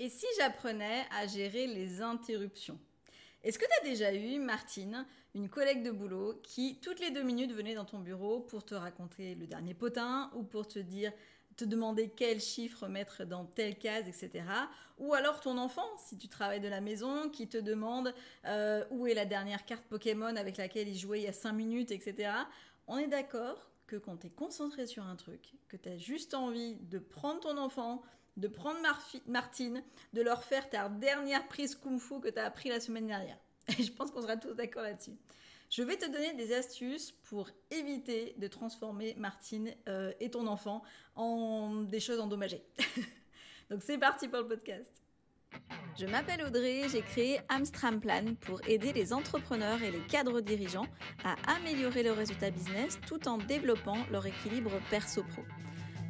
Et 0.00 0.08
si 0.08 0.26
j'apprenais 0.38 1.04
à 1.10 1.26
gérer 1.26 1.66
les 1.66 2.02
interruptions? 2.02 2.78
Est-ce 3.44 3.58
que 3.58 3.64
tu 3.64 3.86
as 3.86 3.90
déjà 3.90 4.12
eu, 4.12 4.38
Martine, 4.38 5.06
une 5.34 5.48
collègue 5.48 5.84
de 5.84 5.90
boulot 5.90 6.40
qui, 6.42 6.80
toutes 6.80 6.98
les 6.98 7.10
deux 7.10 7.22
minutes, 7.22 7.52
venait 7.52 7.74
dans 7.74 7.84
ton 7.84 8.00
bureau 8.00 8.40
pour 8.40 8.64
te 8.64 8.74
raconter 8.74 9.34
le 9.34 9.46
dernier 9.46 9.74
potin 9.74 10.30
ou 10.34 10.42
pour 10.42 10.66
te 10.66 10.78
dire 10.78 11.12
te 11.56 11.64
demander 11.64 12.10
quel 12.16 12.40
chiffre 12.40 12.88
mettre 12.88 13.24
dans 13.24 13.44
telle 13.44 13.78
case, 13.78 14.08
etc. 14.08 14.44
Ou 14.98 15.14
alors 15.14 15.40
ton 15.40 15.56
enfant, 15.58 15.86
si 15.98 16.18
tu 16.18 16.28
travailles 16.28 16.60
de 16.60 16.68
la 16.68 16.80
maison, 16.80 17.28
qui 17.28 17.48
te 17.48 17.58
demande 17.58 18.12
euh, 18.46 18.84
où 18.90 19.06
est 19.06 19.14
la 19.14 19.24
dernière 19.24 19.64
carte 19.64 19.84
Pokémon 19.84 20.34
avec 20.34 20.56
laquelle 20.56 20.88
il 20.88 20.98
jouait 20.98 21.20
il 21.20 21.24
y 21.24 21.28
a 21.28 21.32
5 21.32 21.52
minutes, 21.52 21.92
etc. 21.92 22.32
On 22.88 22.98
est 22.98 23.06
d'accord 23.06 23.70
que 23.86 23.96
quand 23.96 24.16
tu 24.16 24.26
es 24.26 24.30
concentré 24.30 24.86
sur 24.86 25.04
un 25.04 25.14
truc, 25.14 25.52
que 25.68 25.76
tu 25.76 25.88
as 25.88 25.98
juste 25.98 26.34
envie 26.34 26.74
de 26.76 26.98
prendre 26.98 27.40
ton 27.40 27.56
enfant, 27.58 28.02
de 28.36 28.48
prendre 28.48 28.78
Martine, 29.26 29.82
de 30.12 30.22
leur 30.22 30.44
faire 30.44 30.68
ta 30.68 30.88
dernière 30.88 31.46
prise 31.48 31.74
kung 31.74 31.98
fu 31.98 32.20
que 32.20 32.28
tu 32.28 32.38
as 32.38 32.46
appris 32.46 32.68
la 32.68 32.80
semaine 32.80 33.06
dernière. 33.06 33.38
Et 33.78 33.82
je 33.82 33.92
pense 33.92 34.10
qu'on 34.10 34.22
sera 34.22 34.36
tous 34.36 34.54
d'accord 34.54 34.82
là-dessus. 34.82 35.16
Je 35.70 35.82
vais 35.82 35.96
te 35.96 36.06
donner 36.06 36.34
des 36.34 36.52
astuces 36.52 37.12
pour 37.12 37.50
éviter 37.70 38.34
de 38.38 38.46
transformer 38.46 39.14
Martine 39.16 39.74
euh, 39.88 40.12
et 40.20 40.30
ton 40.30 40.46
enfant 40.46 40.82
en 41.16 41.82
des 41.82 42.00
choses 42.00 42.20
endommagées. 42.20 42.64
Donc 43.70 43.82
c'est 43.82 43.98
parti 43.98 44.28
pour 44.28 44.40
le 44.40 44.48
podcast. 44.48 45.02
Je 45.98 46.06
m'appelle 46.06 46.42
Audrey, 46.44 46.82
j'ai 46.90 47.02
créé 47.02 47.40
Amstram 47.48 48.00
Plan 48.00 48.34
pour 48.40 48.60
aider 48.68 48.92
les 48.92 49.12
entrepreneurs 49.12 49.82
et 49.82 49.90
les 49.90 50.00
cadres 50.00 50.40
dirigeants 50.40 50.86
à 51.24 51.36
améliorer 51.56 52.02
leurs 52.02 52.16
résultats 52.16 52.50
business 52.50 52.98
tout 53.06 53.28
en 53.28 53.38
développant 53.38 53.98
leur 54.10 54.26
équilibre 54.26 54.72
perso-pro. 54.90 55.42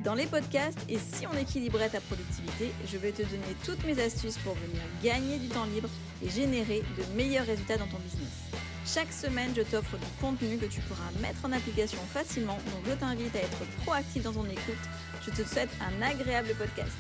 Dans 0.04 0.14
les 0.14 0.26
podcasts 0.26 0.78
et 0.90 0.98
si 0.98 1.26
on 1.26 1.32
équilibrait 1.32 1.88
ta 1.88 2.00
productivité, 2.02 2.74
je 2.86 2.98
vais 2.98 3.10
te 3.10 3.22
donner 3.22 3.56
toutes 3.64 3.82
mes 3.86 3.98
astuces 3.98 4.36
pour 4.36 4.52
venir 4.52 4.82
gagner 5.02 5.38
du 5.38 5.48
temps 5.48 5.64
libre 5.64 5.88
et 6.22 6.28
générer 6.28 6.82
de 6.98 7.16
meilleurs 7.16 7.46
résultats 7.46 7.78
dans 7.78 7.86
ton 7.86 7.98
business. 8.00 8.50
Chaque 8.84 9.10
semaine, 9.10 9.54
je 9.56 9.62
t'offre 9.62 9.96
du 9.96 10.04
contenu 10.20 10.58
que 10.58 10.66
tu 10.66 10.82
pourras 10.82 11.10
mettre 11.22 11.42
en 11.46 11.52
application 11.52 11.98
facilement, 12.12 12.56
donc 12.56 12.84
je 12.86 12.92
t'invite 12.92 13.34
à 13.34 13.38
être 13.38 13.64
proactif 13.82 14.22
dans 14.22 14.34
ton 14.34 14.44
écoute. 14.44 14.84
Je 15.22 15.30
te 15.30 15.48
souhaite 15.48 15.70
un 15.80 16.02
agréable 16.02 16.54
podcast. 16.58 16.92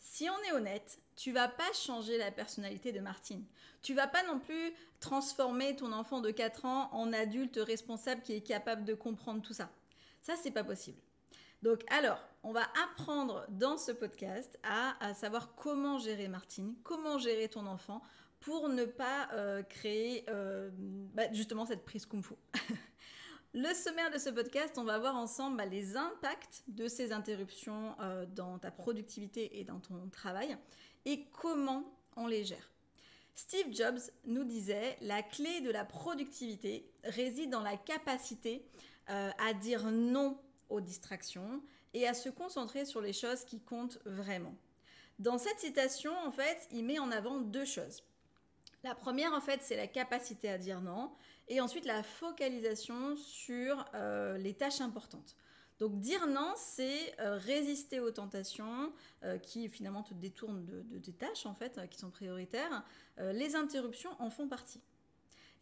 Si 0.00 0.26
on 0.30 0.48
est 0.48 0.56
honnête, 0.56 1.00
tu 1.16 1.32
vas 1.32 1.48
pas 1.48 1.70
changer 1.74 2.16
la 2.16 2.30
personnalité 2.30 2.92
de 2.92 3.00
Martine. 3.00 3.44
Tu 3.82 3.92
vas 3.92 4.06
pas 4.06 4.22
non 4.22 4.38
plus 4.38 4.72
transformer 5.00 5.76
ton 5.76 5.92
enfant 5.92 6.22
de 6.22 6.30
4 6.30 6.64
ans 6.64 6.88
en 6.94 7.12
adulte 7.12 7.60
responsable 7.62 8.22
qui 8.22 8.32
est 8.32 8.40
capable 8.40 8.86
de 8.86 8.94
comprendre 8.94 9.42
tout 9.42 9.52
ça. 9.52 9.68
Ça, 10.22 10.34
c'est 10.36 10.50
pas 10.50 10.64
possible. 10.64 10.98
Donc, 11.62 11.80
alors, 11.90 12.18
on 12.42 12.52
va 12.52 12.66
apprendre 12.84 13.44
dans 13.50 13.76
ce 13.76 13.92
podcast 13.92 14.58
à, 14.62 15.12
savoir 15.14 15.54
comment 15.54 15.98
gérer 15.98 16.28
Martine, 16.28 16.74
comment 16.82 17.18
gérer 17.18 17.48
ton 17.48 17.66
enfant 17.66 18.02
pour 18.40 18.70
ne 18.70 18.86
pas 18.86 19.28
euh, 19.34 19.62
créer 19.62 20.24
euh, 20.30 20.70
bah, 20.72 21.30
justement 21.32 21.66
cette 21.66 21.84
prise 21.84 22.06
kung 22.06 22.22
fu. 22.22 22.34
Le 23.52 23.74
sommaire 23.74 24.10
de 24.12 24.18
ce 24.18 24.30
podcast, 24.30 24.78
on 24.78 24.84
va 24.84 24.98
voir 24.98 25.16
ensemble 25.16 25.56
bah, 25.56 25.66
les 25.66 25.96
impacts 25.96 26.62
de 26.68 26.86
ces 26.86 27.12
interruptions 27.12 27.96
euh, 28.00 28.24
dans 28.24 28.58
ta 28.58 28.70
productivité 28.70 29.58
et 29.58 29.64
dans 29.64 29.80
ton 29.80 30.08
travail 30.10 30.56
et 31.04 31.26
comment 31.32 31.84
on 32.16 32.26
les 32.26 32.44
gère. 32.44 32.70
Steve 33.34 33.72
Jobs 33.72 34.00
nous 34.24 34.44
disait 34.44 34.96
la 35.00 35.22
clé 35.22 35.60
de 35.62 35.70
la 35.70 35.84
productivité 35.84 36.90
réside 37.04 37.50
dans 37.50 37.62
la 37.62 37.76
capacité 37.76 38.64
à 39.10 39.52
dire 39.54 39.90
non 39.90 40.38
aux 40.68 40.80
distractions 40.80 41.60
et 41.94 42.06
à 42.06 42.14
se 42.14 42.28
concentrer 42.28 42.84
sur 42.84 43.00
les 43.00 43.12
choses 43.12 43.44
qui 43.44 43.60
comptent 43.60 43.98
vraiment. 44.04 44.54
Dans 45.18 45.36
cette 45.36 45.60
citation, 45.60 46.12
en 46.24 46.30
fait, 46.30 46.66
il 46.72 46.84
met 46.84 46.98
en 46.98 47.10
avant 47.10 47.40
deux 47.40 47.66
choses. 47.66 48.02
La 48.82 48.94
première, 48.94 49.34
en 49.34 49.40
fait, 49.40 49.60
c'est 49.62 49.76
la 49.76 49.86
capacité 49.86 50.48
à 50.48 50.56
dire 50.56 50.80
non. 50.80 51.12
Et 51.48 51.60
ensuite, 51.60 51.84
la 51.84 52.02
focalisation 52.02 53.16
sur 53.16 53.84
euh, 53.94 54.38
les 54.38 54.54
tâches 54.54 54.80
importantes. 54.80 55.36
Donc 55.78 55.98
dire 55.98 56.26
non, 56.26 56.54
c'est 56.56 57.18
euh, 57.20 57.36
résister 57.36 58.00
aux 58.00 58.10
tentations 58.10 58.92
euh, 59.24 59.38
qui 59.38 59.68
finalement 59.68 60.02
te 60.02 60.14
détournent 60.14 60.64
de, 60.64 60.82
de, 60.82 60.98
tes 60.98 61.12
tâches, 61.12 61.44
en 61.44 61.54
fait, 61.54 61.80
qui 61.90 61.98
sont 61.98 62.10
prioritaires. 62.10 62.84
les 63.18 63.56
interruptions 63.56 64.10
en 64.18 64.30
font 64.30 64.48
partie. 64.48 64.80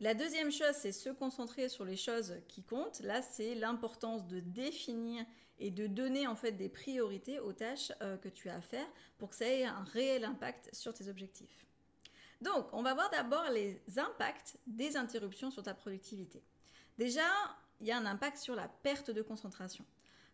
La 0.00 0.14
deuxième 0.14 0.52
chose, 0.52 0.74
c'est 0.74 0.92
se 0.92 1.10
concentrer 1.10 1.68
sur 1.68 1.84
les 1.84 1.96
choses 1.96 2.36
qui 2.46 2.62
comptent. 2.62 3.00
Là, 3.00 3.20
c'est 3.20 3.54
l'importance 3.54 4.26
de 4.26 4.40
définir 4.40 5.24
et 5.58 5.70
de 5.70 5.88
donner 5.88 6.26
en 6.28 6.36
fait 6.36 6.52
des 6.52 6.68
priorités 6.68 7.40
aux 7.40 7.52
tâches 7.52 7.92
que 8.22 8.28
tu 8.28 8.48
as 8.48 8.54
à 8.54 8.60
faire 8.60 8.86
pour 9.18 9.30
que 9.30 9.34
ça 9.34 9.46
ait 9.46 9.64
un 9.64 9.82
réel 9.82 10.24
impact 10.24 10.72
sur 10.72 10.94
tes 10.94 11.08
objectifs. 11.08 11.66
Donc, 12.40 12.66
on 12.72 12.82
va 12.82 12.94
voir 12.94 13.10
d'abord 13.10 13.50
les 13.50 13.82
impacts 13.96 14.56
des 14.66 14.96
interruptions 14.96 15.50
sur 15.50 15.62
ta 15.62 15.74
productivité. 15.74 16.42
Déjà, 16.96 17.26
il 17.80 17.86
y 17.86 17.92
a 17.92 17.98
un 17.98 18.06
impact 18.06 18.38
sur 18.38 18.54
la 18.54 18.68
perte 18.68 19.10
de 19.10 19.22
concentration. 19.22 19.84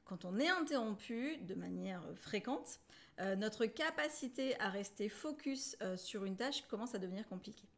Quand 0.04 0.26
on 0.26 0.38
est 0.38 0.48
interrompu 0.48 1.38
de 1.38 1.54
manière 1.54 2.02
fréquente, 2.16 2.80
euh, 3.20 3.36
notre 3.36 3.64
capacité 3.64 4.58
à 4.60 4.68
rester 4.68 5.08
focus 5.08 5.76
euh, 5.82 5.96
sur 5.96 6.24
une 6.24 6.36
tâche 6.36 6.62
commence 6.68 6.94
à 6.94 6.98
devenir 6.98 7.26
compliquée. 7.26 7.68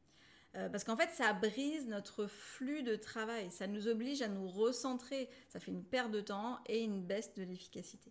Euh, 0.56 0.68
parce 0.70 0.84
qu'en 0.84 0.96
fait, 0.96 1.10
ça 1.10 1.32
brise 1.32 1.86
notre 1.86 2.26
flux 2.26 2.82
de 2.82 2.96
travail, 2.96 3.50
ça 3.50 3.66
nous 3.66 3.88
oblige 3.88 4.22
à 4.22 4.28
nous 4.28 4.48
recentrer, 4.48 5.28
ça 5.48 5.60
fait 5.60 5.70
une 5.70 5.84
perte 5.84 6.10
de 6.10 6.20
temps 6.20 6.58
et 6.66 6.82
une 6.82 7.02
baisse 7.02 7.34
de 7.34 7.42
l'efficacité. 7.42 8.10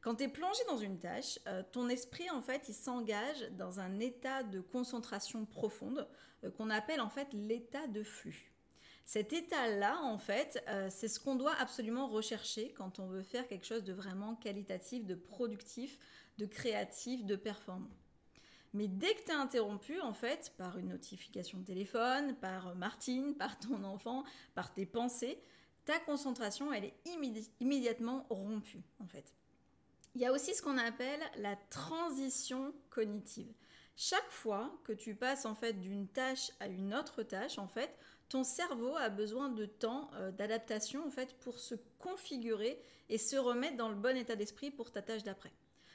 Quand 0.00 0.16
tu 0.16 0.24
es 0.24 0.28
plongé 0.28 0.60
dans 0.68 0.78
une 0.78 0.98
tâche, 0.98 1.38
euh, 1.46 1.62
ton 1.72 1.88
esprit, 1.88 2.28
en 2.30 2.42
fait, 2.42 2.68
il 2.68 2.74
s'engage 2.74 3.50
dans 3.52 3.78
un 3.78 4.00
état 4.00 4.42
de 4.42 4.60
concentration 4.60 5.44
profonde 5.44 6.08
euh, 6.44 6.50
qu'on 6.50 6.70
appelle 6.70 7.00
en 7.00 7.10
fait 7.10 7.28
l'état 7.32 7.86
de 7.86 8.02
flux. 8.02 8.52
Cet 9.04 9.32
état-là, 9.32 10.00
en 10.02 10.18
fait, 10.18 10.60
c'est 10.88 11.06
ce 11.06 11.20
qu'on 11.20 11.36
doit 11.36 11.54
absolument 11.60 12.08
rechercher 12.08 12.72
quand 12.72 12.98
on 12.98 13.06
veut 13.06 13.22
faire 13.22 13.46
quelque 13.46 13.64
chose 13.64 13.84
de 13.84 13.92
vraiment 13.92 14.34
qualitatif, 14.34 15.06
de 15.06 15.14
productif, 15.14 15.96
de 16.38 16.46
créatif, 16.46 17.24
de 17.24 17.36
performant. 17.36 17.92
Mais 18.76 18.88
dès 18.88 19.14
que 19.14 19.24
tu 19.24 19.30
es 19.30 19.34
interrompu, 19.34 20.00
en 20.00 20.12
fait, 20.12 20.52
par 20.58 20.76
une 20.76 20.88
notification 20.88 21.58
de 21.58 21.64
téléphone, 21.64 22.36
par 22.36 22.74
Martine, 22.76 23.34
par 23.38 23.58
ton 23.58 23.82
enfant, 23.84 24.24
par 24.54 24.72
tes 24.72 24.84
pensées, 24.84 25.40
ta 25.86 25.98
concentration, 26.00 26.72
elle 26.72 26.84
est 26.84 26.94
immédiatement 27.60 28.26
rompue, 28.28 28.82
en 29.00 29.06
fait. 29.06 29.32
Il 30.14 30.20
y 30.20 30.26
a 30.26 30.32
aussi 30.32 30.54
ce 30.54 30.62
qu'on 30.62 30.78
appelle 30.78 31.20
la 31.38 31.56
transition 31.70 32.74
cognitive. 32.90 33.52
Chaque 33.96 34.30
fois 34.30 34.78
que 34.84 34.92
tu 34.92 35.14
passes 35.14 35.46
en 35.46 35.54
fait 35.54 35.74
d'une 35.74 36.06
tâche 36.08 36.50
à 36.60 36.66
une 36.66 36.94
autre 36.94 37.22
tâche, 37.22 37.58
en 37.58 37.68
fait, 37.68 37.96
ton 38.28 38.44
cerveau 38.44 38.94
a 38.96 39.08
besoin 39.08 39.48
de 39.48 39.64
temps 39.64 40.10
euh, 40.14 40.30
d'adaptation 40.32 41.06
en 41.06 41.10
fait 41.10 41.34
pour 41.40 41.58
se 41.58 41.74
configurer 41.98 42.82
et 43.08 43.16
se 43.18 43.36
remettre 43.36 43.76
dans 43.76 43.88
le 43.88 43.94
bon 43.94 44.16
état 44.16 44.36
d'esprit 44.36 44.70
pour 44.70 44.90
ta 44.90 45.00
tâche 45.00 45.22
d'après. 45.22 45.52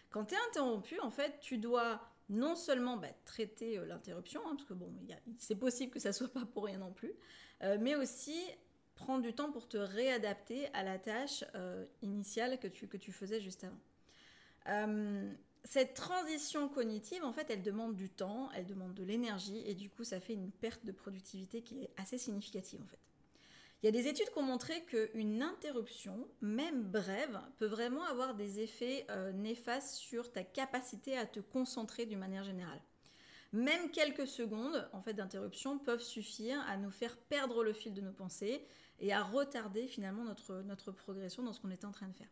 Quand 0.10 0.26
tu 0.26 0.36
es 0.36 0.38
interrompu, 0.50 1.00
en 1.00 1.10
fait, 1.10 1.40
tu 1.42 1.58
dois 1.58 2.02
non 2.32 2.56
seulement 2.56 2.98
bah, 2.98 3.10
traiter 3.26 3.78
euh, 3.78 3.86
l'interruption, 3.86 4.42
hein, 4.48 4.56
parce 4.56 4.68
que 4.68 4.74
bon, 4.74 4.92
c'est 5.38 5.56
possible 5.56 5.92
que 5.92 6.00
ça 6.00 6.14
soit 6.14 6.32
pas 6.32 6.46
pour 6.46 6.66
rien 6.66 6.80
non 6.80 6.92
plus, 6.92 7.14
euh, 7.62 7.78
mais 7.80 7.96
aussi 7.96 8.40
prendre 8.96 9.22
du 9.22 9.34
temps 9.34 9.52
pour 9.52 9.68
te 9.68 9.78
réadapter 9.78 10.68
à 10.74 10.84
la 10.84 11.00
tâche 11.00 11.44
initiale 12.02 12.60
que 12.60 12.68
tu, 12.68 12.88
que 12.88 12.98
tu 12.98 13.12
faisais 13.12 13.42
juste 13.42 13.64
avant. 13.64 13.80
Euh, 14.68 15.32
cette 15.64 15.94
transition 15.94 16.70
cognitive, 16.70 17.24
en 17.24 17.34
fait, 17.34 17.50
elle 17.50 17.62
demande 17.62 17.96
du 17.96 18.10
temps, 18.10 18.50
elle 18.52 18.66
demande 18.66 18.94
de 18.94 19.04
l'énergie, 19.04 19.62
et 19.66 19.76
du 19.76 19.90
coup, 19.90 20.04
ça 20.04 20.20
fait 20.20 20.34
une 20.34 20.52
perte 20.52 20.86
de 20.86 20.92
productivité 20.92 21.62
qui 21.62 21.84
est 21.84 21.90
assez 21.98 22.18
significative, 22.18 22.82
en 22.82 22.88
fait. 22.88 23.00
Il 23.82 23.88
y 23.88 23.90
a 23.90 23.92
des 23.92 24.08
études 24.08 24.30
qui 24.30 24.38
ont 24.38 24.44
montré 24.44 24.84
qu'une 24.84 25.42
interruption, 25.42 26.28
même 26.40 26.84
brève, 26.84 27.40
peut 27.58 27.66
vraiment 27.66 28.04
avoir 28.04 28.36
des 28.36 28.60
effets 28.60 29.08
euh, 29.10 29.32
néfastes 29.32 29.96
sur 29.96 30.32
ta 30.32 30.44
capacité 30.44 31.18
à 31.18 31.26
te 31.26 31.40
concentrer 31.40 32.06
d'une 32.06 32.20
manière 32.20 32.44
générale. 32.44 32.80
Même 33.54 33.90
quelques 33.90 34.28
secondes 34.28 34.88
en 34.94 35.02
fait, 35.02 35.14
d'interruption 35.14 35.80
peuvent 35.80 36.04
suffire 36.04 36.62
à 36.70 36.78
nous 36.78 36.92
faire 36.92 37.18
perdre 37.18 37.64
le 37.64 37.74
fil 37.74 37.96
de 37.96 38.02
nos 38.02 38.14
pensées 38.14 38.68
et 39.00 39.14
à 39.14 39.24
retarder 39.24 39.88
finalement 39.88 40.24
notre, 40.24 40.92
progression 40.92 41.42
dans 41.42 41.52
ce 41.52 41.60
qu'on 41.60 41.72
est 41.72 41.84
en 41.84 41.92
train 41.92 42.08
de 42.08 42.14
faire. 42.14 42.30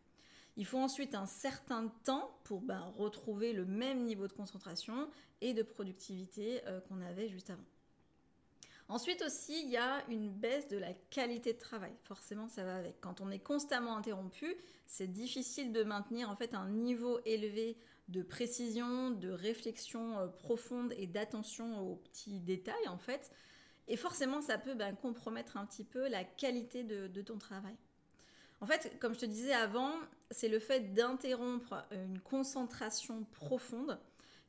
Il 0.56 0.64
faut 0.64 0.78
ensuite 0.78 1.16
un 1.16 1.26
certain 1.26 1.88
temps 2.04 2.38
pour 2.44 2.60
ben, 2.60 2.92
retrouver 2.96 3.52
le 3.52 3.64
même 3.64 4.04
niveau 4.04 4.28
de 4.28 4.32
concentration 4.32 5.10
et 5.40 5.52
de 5.52 5.64
productivité 5.64 6.60
euh, 6.66 6.80
qu'on 6.82 7.00
avait 7.00 7.28
juste 7.28 7.50
avant. 7.50 7.64
Ensuite 8.90 9.22
aussi, 9.22 9.62
il 9.62 9.70
y 9.70 9.76
a 9.76 10.04
une 10.08 10.28
baisse 10.28 10.66
de 10.68 10.76
la 10.76 10.92
qualité 11.10 11.52
de 11.52 11.58
travail. 11.58 11.92
Forcément, 12.02 12.48
ça 12.48 12.64
va 12.64 12.76
avec. 12.76 13.00
Quand 13.00 13.20
on 13.20 13.30
est 13.30 13.38
constamment 13.38 13.96
interrompu, 13.96 14.56
c'est 14.86 15.06
difficile 15.06 15.72
de 15.72 15.84
maintenir 15.84 16.28
en 16.28 16.36
fait 16.36 16.54
un 16.54 16.68
niveau 16.68 17.20
élevé 17.24 17.78
de 18.08 18.22
précision, 18.22 19.10
de 19.10 19.30
réflexion 19.30 20.18
euh, 20.18 20.26
profonde 20.26 20.92
et 20.96 21.06
d'attention 21.06 21.80
aux 21.80 21.96
petits 21.96 22.40
détails 22.40 22.88
en 22.88 22.98
fait. 22.98 23.30
Et 23.86 23.96
forcément, 23.96 24.42
ça 24.42 24.58
peut 24.58 24.74
ben, 24.74 24.94
compromettre 24.96 25.56
un 25.56 25.66
petit 25.66 25.84
peu 25.84 26.08
la 26.08 26.24
qualité 26.24 26.82
de 26.82 27.22
ton 27.22 27.38
travail. 27.38 27.76
En 28.60 28.66
fait, 28.66 28.98
comme 29.00 29.14
je 29.14 29.20
te 29.20 29.26
disais 29.26 29.54
avant, 29.54 29.92
c'est 30.30 30.48
le 30.48 30.58
fait 30.58 30.92
d'interrompre 30.92 31.86
une 31.92 32.20
concentration 32.20 33.24
profonde 33.32 33.98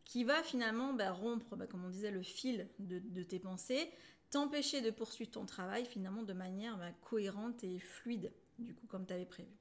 qui 0.04 0.24
va 0.26 0.44
finalement 0.44 0.94
bah, 0.94 1.12
rompre, 1.12 1.56
bah, 1.56 1.68
comme 1.68 1.86
on 1.86 1.90
disait, 1.90 2.12
le 2.12 2.22
fil 2.22 2.68
de, 2.80 3.24
tes 3.24 3.40
pensées, 3.40 3.90
t'empêcher 4.32 4.82
de 4.82 4.90
poursuivre 4.90 5.32
ton 5.32 5.46
travail 5.46 5.86
finalement 5.86 6.24
de 6.24 6.34
manière 6.34 6.78
bah, 6.78 6.92
cohérente 7.02 7.64
et 7.64 7.80
fluide, 7.80 8.32
du 8.58 8.74
coup, 8.74 8.88
comme 8.88 9.06
tu 9.06 9.14
avais 9.14 9.26
prévu. 9.26 9.52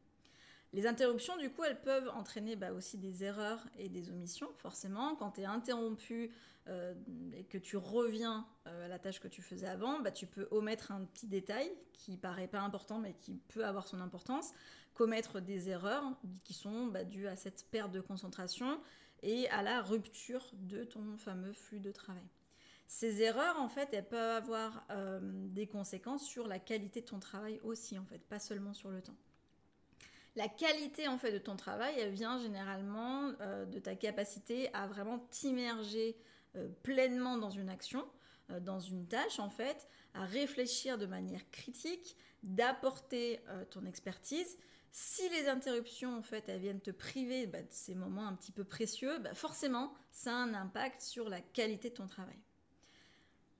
Les 0.72 0.87
interruptions, 0.87 1.37
du 1.37 1.50
coup, 1.50 1.64
elles 1.64 1.81
peuvent 1.81 2.08
entraîner 2.11 2.56
aussi 2.70 2.96
des 2.96 3.25
erreurs 3.25 3.67
et 3.76 3.88
des 3.88 4.11
omissions, 4.11 4.49
forcément. 4.55 5.17
Quand 5.17 5.32
tu 5.32 5.40
es 5.40 5.44
interrompu 5.44 6.31
euh, 6.69 6.94
et 7.37 7.43
que 7.43 7.58
tu 7.58 7.76
reviens 7.76 8.46
euh, 8.69 8.84
à 8.84 8.88
la 8.88 9.00
tâche 9.00 9.19
que 9.19 9.26
tu 9.26 9.43
faisais 9.43 9.67
avant, 9.67 10.00
tu 10.12 10.26
peux 10.26 10.46
omettre 10.52 10.93
un 10.93 11.05
petit 11.06 11.26
détail 11.26 11.72
qui 11.93 12.17
paraît 12.17 12.46
pas 12.46 12.61
important 12.61 13.00
mais 13.00 13.14
qui 13.14 13.38
peut 13.49 13.64
avoir 13.64 13.88
son 13.88 14.00
importance, 14.00 14.52
commettre 14.94 15.40
des 15.40 15.70
erreurs 15.70 16.05
qui 16.44 16.55
sont 16.55 16.93
dues 17.05 17.26
à 17.26 17.34
cette 17.34 17.67
perte 17.70 17.90
de 17.90 18.00
concentration 18.00 18.81
et 19.22 19.49
à 19.49 19.62
la 19.62 19.82
rupture 19.82 20.52
de 20.52 20.84
ton 20.84 21.17
fameux 21.17 21.52
flux 21.52 21.81
de 21.81 21.90
travail. 21.90 22.25
Ces 22.93 23.23
erreurs, 23.23 23.57
en 23.61 23.69
fait, 23.69 23.91
elles 23.93 24.09
peuvent 24.09 24.37
avoir 24.43 24.85
euh, 24.91 25.21
des 25.23 25.69
conséquences 25.69 26.27
sur 26.27 26.49
la 26.49 26.59
qualité 26.59 27.03
de 27.03 27.07
ton 27.07 27.21
travail 27.21 27.61
aussi, 27.63 27.97
en 27.97 28.05
fait, 28.05 28.19
pas 28.19 28.41
seulement 28.41 28.75
sur 28.75 28.91
le 28.91 29.01
temps. 29.01 29.15
La 30.35 30.49
qualité, 30.49 31.07
en 31.07 31.17
fait, 31.17 31.31
de 31.31 31.39
ton 31.39 31.55
travail, 31.55 31.95
elle 32.01 32.11
vient 32.11 32.41
généralement 32.41 33.31
euh, 33.43 33.65
de 33.65 33.79
ta 33.79 33.95
capacité 33.95 34.75
à 34.75 34.89
vraiment 34.89 35.21
t'immerger 35.31 36.17
euh, 36.57 36.69
pleinement 36.83 37.39
dans 37.39 37.51
une 37.51 37.69
action, 37.69 38.05
dans 38.61 38.81
une 38.81 39.07
tâche, 39.07 39.39
en 39.39 39.51
fait, 39.51 39.87
à 40.13 40.25
réfléchir 40.25 40.99
de 40.99 41.07
manière 41.07 41.49
critique, 41.53 42.17
d'apporter 42.43 43.39
ton 43.71 43.87
expertise 43.87 44.59
si 44.91 45.29
les 45.29 45.47
interruptions, 45.47 46.19
en 46.19 46.23
fait, 46.23 46.49
elles 46.49 46.59
viennent 46.59 46.81
te 46.81 46.91
priver 46.91 47.47
bah, 47.47 47.63
de 47.63 47.71
ces 47.71 47.95
moments 47.95 48.27
un 48.27 48.35
petit 48.35 48.51
peu 48.51 48.65
précieux, 48.65 49.21
bah, 49.21 49.35
forcément, 49.35 49.95
ça 50.11 50.33
a 50.33 50.39
un 50.39 50.55
impact 50.55 51.03
sur 51.03 51.29
la 51.29 51.41
qualité 51.41 51.91
de 51.91 51.95
ton 51.95 52.09
travail. 52.09 52.41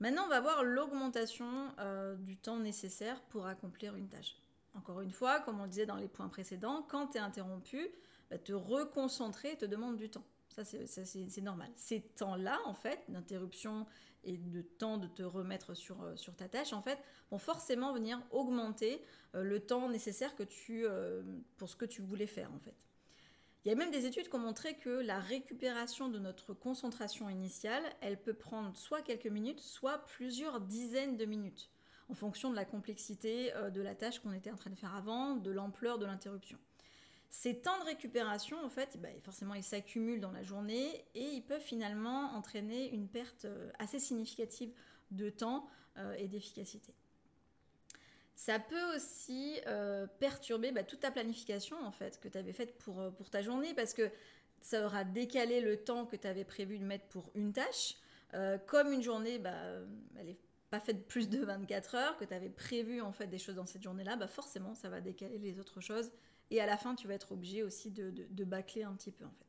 Maintenant, 0.00 0.25
on 0.25 0.29
va 0.29 0.41
voir 0.41 0.64
l'augmentation 0.64 1.47
euh, 1.79 2.17
du 2.17 2.38
temps 2.38 2.58
nécessaire 2.58 3.20
pour 3.25 3.47
accomplir 3.47 3.97
une 3.97 4.08
tâche. 4.08 4.35
Encore 4.75 5.02
une 5.02 5.11
fois, 5.11 5.41
comme 5.41 5.61
on 5.61 5.64
le 5.64 5.69
disait 5.69 5.85
dans 5.85 5.97
les 5.97 6.08
points 6.08 6.29
précédents, 6.29 6.87
quand 6.88 7.08
tu 7.08 7.19
es 7.19 7.20
interrompu, 7.20 7.91
bah, 8.31 8.38
te 8.38 8.52
reconcentrer 8.55 9.58
te 9.58 9.67
demande 9.67 9.97
du 9.97 10.08
temps. 10.08 10.25
Ça, 10.49 10.64
c'est 10.64 11.41
normal. 11.43 11.70
Ces 11.76 12.00
temps-là, 12.00 12.58
en 12.64 12.75
fait, 12.75 13.05
d'interruption 13.08 13.87
et 14.25 14.37
de 14.37 14.62
temps 14.62 14.97
de 14.97 15.06
te 15.06 15.23
remettre 15.23 15.75
sur, 15.75 16.03
euh, 16.03 16.14
ta 16.37 16.49
tâche, 16.49 16.73
en 16.73 16.82
fait, 16.82 16.99
vont 17.31 17.38
forcément 17.38 17.93
venir 17.93 18.20
augmenter 18.31 19.05
euh, 19.35 19.43
le 19.43 19.61
temps 19.61 19.88
nécessaire 19.91 20.35
que 20.35 20.44
tu, 20.44 20.87
pour 21.58 21.69
ce 21.69 21.76
que 21.76 21.85
tu 21.85 22.00
voulais 22.00 22.26
faire, 22.26 22.50
en 22.53 22.58
fait. 22.58 22.75
Il 23.64 23.68
y 23.68 23.72
a 23.72 23.74
même 23.74 23.90
des 23.90 24.06
études 24.06 24.28
qui 24.28 24.34
ont 24.36 24.40
montré 24.40 24.74
que 24.76 24.88
la 24.88 25.18
récupération 25.18 26.08
de 26.08 26.18
notre 26.18 26.54
concentration 26.54 27.28
initiale, 27.28 27.82
elle 28.00 28.20
peut 28.20 28.34
prendre 28.34 28.76
soit 28.76 29.02
quelques 29.02 29.26
minutes, 29.26 29.60
soit 29.60 29.98
plusieurs 30.06 30.60
dizaines 30.60 31.16
de 31.16 31.26
minutes, 31.26 31.70
en 32.08 32.14
fonction 32.14 32.50
de 32.50 32.56
la 32.56 32.64
complexité 32.64 33.52
de 33.72 33.80
la 33.82 33.94
tâche 33.94 34.20
qu'on 34.20 34.32
était 34.32 34.50
en 34.50 34.56
train 34.56 34.70
de 34.70 34.78
faire 34.78 34.94
avant, 34.94 35.36
de 35.36 35.50
l'ampleur 35.50 35.98
de 35.98 36.06
l'interruption. 36.06 36.58
Ces 37.30 37.60
temps 37.60 37.78
de 37.78 37.84
récupération, 37.84 38.62
en 38.62 38.68
fait, 38.68 39.00
bah, 39.00 39.08
forcément, 39.22 39.54
ils 39.54 39.62
s'accumulent 39.62 40.20
dans 40.20 40.32
la 40.32 40.42
journée 40.42 41.04
et 41.14 41.22
ils 41.22 41.44
peuvent 41.44 41.62
finalement 41.62 42.34
entraîner 42.34 42.92
une 42.92 43.08
perte 43.08 43.44
euh, 43.44 43.70
assez 43.78 44.00
significative 44.00 44.72
de 45.12 45.30
temps 45.30 45.68
euh, 45.96 46.12
et 46.14 46.26
d'efficacité. 46.26 46.92
Ça 48.40 48.58
peut 48.58 48.96
aussi 48.96 49.60
euh, 49.66 50.06
perturber 50.19 50.72
bah, 50.72 50.82
toute 50.82 51.00
ta 51.00 51.10
planification 51.10 51.76
en 51.84 51.90
fait 51.90 52.19
que 52.19 52.26
tu 52.26 52.38
avais 52.38 52.54
faite 52.54 52.78
pour, 52.78 53.12
pour 53.12 53.28
ta 53.28 53.42
journée 53.42 53.75
parce 53.75 53.92
que 53.92 54.10
ça 54.62 54.87
aura 54.87 55.04
décalé 55.04 55.60
le 55.60 55.76
temps 55.76 56.06
que 56.06 56.16
tu 56.16 56.26
avais 56.26 56.44
prévu 56.44 56.78
de 56.78 56.84
mettre 56.84 57.04
pour 57.08 57.31
une 57.34 57.52
tâche. 57.52 57.96
comme 58.66 58.92
une 58.92 59.02
journée, 59.02 59.38
bah, 59.38 59.52
elle 60.16 60.26
n'est 60.26 60.38
pas 60.70 60.81
faite 60.81 61.06
plus 61.06 61.28
de 61.28 61.44
24 61.44 61.94
heures, 61.96 62.16
que 62.16 62.25
tu 62.25 62.32
avais 62.32 62.48
prévu 62.48 63.02
en 63.02 63.12
fait 63.12 63.26
des 63.26 63.38
choses 63.38 63.56
dans 63.56 63.66
cette 63.66 63.82
journée-là, 63.82 64.16
bah 64.16 64.26
forcément 64.26 64.75
ça 64.75 64.88
va 64.88 65.02
décaler 65.02 65.36
les 65.36 65.60
autres 65.60 65.82
choses 65.82 66.10
et 66.50 66.62
à 66.62 66.66
la 66.66 66.78
fin, 66.78 66.94
tu 66.94 67.06
vas 67.06 67.14
être 67.14 67.32
obligé 67.32 67.62
aussi 67.62 67.90
de, 67.90 68.10
de, 68.10 68.44
bâcler 68.44 68.84
un 68.84 68.94
petit 68.94 69.12
peu 69.12 69.26
en 69.26 69.32
fait. 69.32 69.46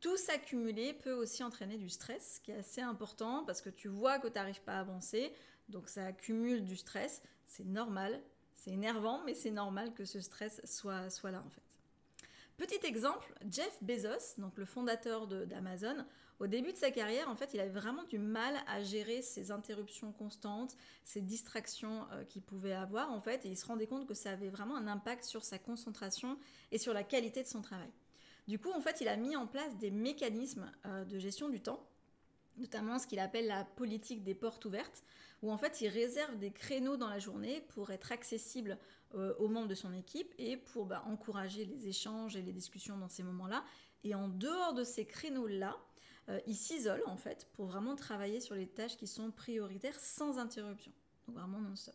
Tout 0.00 0.16
s'accumuler 0.16 0.92
peut 0.94 1.12
aussi 1.12 1.42
entraîner 1.42 1.76
du 1.76 1.88
stress, 1.88 2.40
qui 2.44 2.52
est 2.52 2.58
assez 2.58 2.82
important 2.82 3.44
parce 3.44 3.60
que 3.60 3.70
tu 3.70 3.88
vois 3.88 4.20
que 4.20 4.28
tu 4.28 4.34
n'arrives 4.34 4.62
pas 4.62 4.76
à 4.76 4.80
avancer, 4.80 5.32
donc 5.68 5.88
ça 5.88 6.06
accumule 6.06 6.64
du 6.64 6.76
stress. 6.76 7.22
C'est 7.46 7.64
normal, 7.64 8.20
c'est 8.54 8.72
énervant, 8.72 9.22
mais 9.24 9.34
c'est 9.34 9.50
normal 9.50 9.94
que 9.94 10.04
ce 10.04 10.20
stress 10.20 10.60
soit, 10.64 11.08
soit 11.10 11.30
là 11.30 11.42
en 11.44 11.50
fait. 11.50 11.62
Petit 12.56 12.86
exemple, 12.86 13.34
Jeff 13.50 13.82
Bezos, 13.82 14.38
donc 14.38 14.56
le 14.56 14.64
fondateur 14.64 15.26
d'Amazon, 15.26 16.06
au 16.38 16.46
début 16.46 16.72
de 16.72 16.76
sa 16.76 16.90
carrière, 16.90 17.30
en 17.30 17.36
fait, 17.36 17.54
il 17.54 17.60
avait 17.60 17.70
vraiment 17.70 18.04
du 18.04 18.18
mal 18.18 18.54
à 18.66 18.82
gérer 18.82 19.22
ces 19.22 19.50
interruptions 19.50 20.12
constantes, 20.12 20.76
ces 21.04 21.22
distractions 21.22 22.06
euh, 22.12 22.24
qu'il 22.24 22.42
pouvait 22.42 22.72
avoir, 22.74 23.10
en 23.10 23.20
fait, 23.20 23.46
et 23.46 23.48
il 23.48 23.56
se 23.56 23.64
rendait 23.64 23.86
compte 23.86 24.06
que 24.06 24.14
ça 24.14 24.32
avait 24.32 24.50
vraiment 24.50 24.76
un 24.76 24.86
impact 24.86 25.24
sur 25.24 25.44
sa 25.44 25.58
concentration 25.58 26.38
et 26.72 26.78
sur 26.78 26.92
la 26.92 27.04
qualité 27.04 27.42
de 27.42 27.48
son 27.48 27.62
travail. 27.62 27.90
Du 28.48 28.58
coup, 28.58 28.70
en 28.70 28.80
fait, 28.80 29.00
il 29.00 29.08
a 29.08 29.16
mis 29.16 29.34
en 29.34 29.46
place 29.46 29.76
des 29.76 29.90
mécanismes 29.90 30.70
euh, 30.84 31.04
de 31.04 31.18
gestion 31.18 31.48
du 31.48 31.60
temps, 31.60 31.86
notamment 32.58 32.98
ce 32.98 33.06
qu'il 33.06 33.18
appelle 33.18 33.46
la 33.46 33.64
politique 33.64 34.22
des 34.22 34.34
portes 34.34 34.64
ouvertes, 34.66 35.04
où 35.42 35.50
en 35.50 35.56
fait 35.56 35.80
il 35.80 35.88
réserve 35.88 36.38
des 36.38 36.50
créneaux 36.50 36.96
dans 36.96 37.08
la 37.08 37.18
journée 37.18 37.62
pour 37.68 37.90
être 37.90 38.12
accessible 38.12 38.78
euh, 39.14 39.34
aux 39.38 39.48
membres 39.48 39.68
de 39.68 39.74
son 39.74 39.92
équipe 39.92 40.34
et 40.38 40.56
pour 40.56 40.86
bah, 40.86 41.02
encourager 41.06 41.64
les 41.64 41.86
échanges 41.86 42.36
et 42.36 42.42
les 42.42 42.52
discussions 42.52 42.96
dans 42.96 43.08
ces 43.08 43.22
moments-là. 43.22 43.64
Et 44.04 44.14
en 44.14 44.28
dehors 44.28 44.74
de 44.74 44.84
ces 44.84 45.04
créneaux-là, 45.04 45.76
euh, 46.28 46.40
il 46.46 46.56
s'isole 46.56 47.02
en 47.06 47.16
fait 47.16 47.48
pour 47.52 47.66
vraiment 47.66 47.94
travailler 47.94 48.40
sur 48.40 48.54
les 48.54 48.66
tâches 48.66 48.96
qui 48.96 49.06
sont 49.06 49.30
prioritaires 49.30 49.98
sans 50.00 50.38
interruption. 50.38 50.92
Donc 51.26 51.36
vraiment 51.36 51.60
non-stop. 51.60 51.94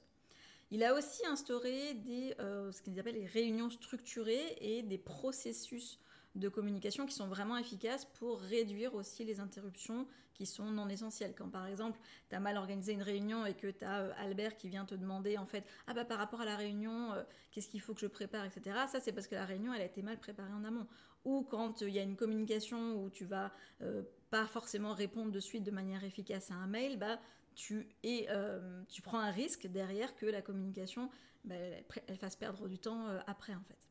Il 0.72 0.86
a 0.86 0.94
aussi 0.94 1.26
instauré 1.26 1.96
des, 1.96 2.34
euh, 2.40 2.72
ce 2.72 2.82
qu'ils 2.82 2.98
appellent 2.98 3.16
les 3.16 3.26
réunions 3.26 3.70
structurées 3.70 4.58
et 4.62 4.84
des 4.84 4.98
processus 4.98 6.00
de 6.36 6.50
communication 6.50 7.06
qui 7.06 7.14
sont 7.14 7.28
vraiment 7.28 7.58
efficaces 7.58 8.06
pour 8.06 8.40
réduire 8.40 8.96
aussi 8.96 9.26
les 9.26 9.40
interruptions 9.40 10.08
qui 10.34 10.46
sont 10.46 10.72
non 10.72 10.88
essentielles. 10.90 11.34
Quand 11.36 11.50
par 11.50 11.68
exemple, 11.68 12.00
tu 12.30 12.36
as 12.36 12.40
mal 12.40 12.58
organisé 12.58 12.94
une 12.94 13.04
réunion 13.04 13.46
et 13.46 13.54
que 13.54 13.68
tu 13.68 13.84
as 13.84 14.02
euh, 14.02 14.14
Albert 14.18 14.56
qui 14.58 14.70
vient 14.70 14.86
te 14.86 14.96
demander 14.96 15.38
en 15.38 15.46
fait, 15.46 15.66
ah 15.88 15.94
bah 15.94 16.06
par 16.06 16.18
rapport 16.18 16.42
à 16.42 16.46
la 16.46 16.56
réunion, 16.56 17.14
qu'est-ce 17.52 17.68
qu'il 17.68 17.82
faut 17.82 17.94
que 17.94 18.02
je 18.02 18.08
prépare, 18.08 18.46
etc. 18.46 18.78
Ça 18.88 19.00
c'est 19.00 19.12
parce 19.12 19.28
que 19.28 19.36
la 19.36 19.46
réunion 19.46 19.74
elle 19.74 19.82
a 19.82 19.86
été 19.86 20.02
mal 20.02 20.18
préparée 20.18 20.54
en 20.54 20.64
amont. 20.64 20.88
Ou 21.26 21.44
quand 21.44 21.82
il 21.82 21.90
y 21.90 22.00
a 22.00 22.04
une 22.04 22.16
communication 22.16 22.96
où 22.96 23.10
tu 23.10 23.26
vas 23.26 23.52
pas 24.32 24.48
forcément 24.48 24.94
répondre 24.94 25.32
de 25.32 25.40
suite 25.40 25.64
de 25.64 25.72
manière 25.72 26.04
efficace 26.04 26.50
à 26.50 26.56
un 26.56 26.66
mail, 26.66 26.98
bah, 26.98 27.20
tu, 27.54 27.90
es, 28.04 28.28
euh, 28.30 28.82
tu 28.88 29.02
prends 29.02 29.20
un 29.20 29.32
risque 29.32 29.68
derrière 29.68 30.16
que 30.16 30.26
la 30.26 30.42
communication 30.42 31.10
bah, 31.44 31.56
elle, 32.08 32.18
fasse 32.18 32.36
perdre 32.36 32.68
du 32.68 32.80
temps 32.80 33.08
euh, 33.08 33.20
après 33.28 33.54
en 33.54 33.64
fait. 33.64 33.91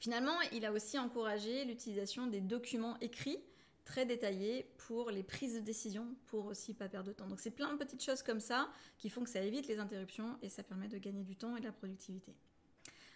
Finalement, 0.00 0.40
il 0.52 0.64
a 0.64 0.72
aussi 0.72 0.98
encouragé 0.98 1.64
l'utilisation 1.66 2.26
des 2.26 2.40
documents 2.40 2.98
écrits 3.00 3.38
très 3.84 4.06
détaillés 4.06 4.66
pour 4.86 5.10
les 5.10 5.22
prises 5.22 5.54
de 5.54 5.60
décision 5.60 6.06
pour 6.26 6.46
aussi 6.46 6.72
pas 6.72 6.88
perdre 6.88 7.08
de 7.08 7.12
temps. 7.12 7.26
Donc 7.26 7.38
c'est 7.38 7.50
plein 7.50 7.72
de 7.72 7.76
petites 7.78 8.02
choses 8.02 8.22
comme 8.22 8.40
ça 8.40 8.70
qui 8.98 9.10
font 9.10 9.22
que 9.24 9.30
ça 9.30 9.42
évite 9.42 9.68
les 9.68 9.78
interruptions 9.78 10.38
et 10.42 10.48
ça 10.48 10.62
permet 10.62 10.88
de 10.88 10.96
gagner 10.96 11.22
du 11.22 11.36
temps 11.36 11.54
et 11.56 11.60
de 11.60 11.66
la 11.66 11.72
productivité. 11.72 12.34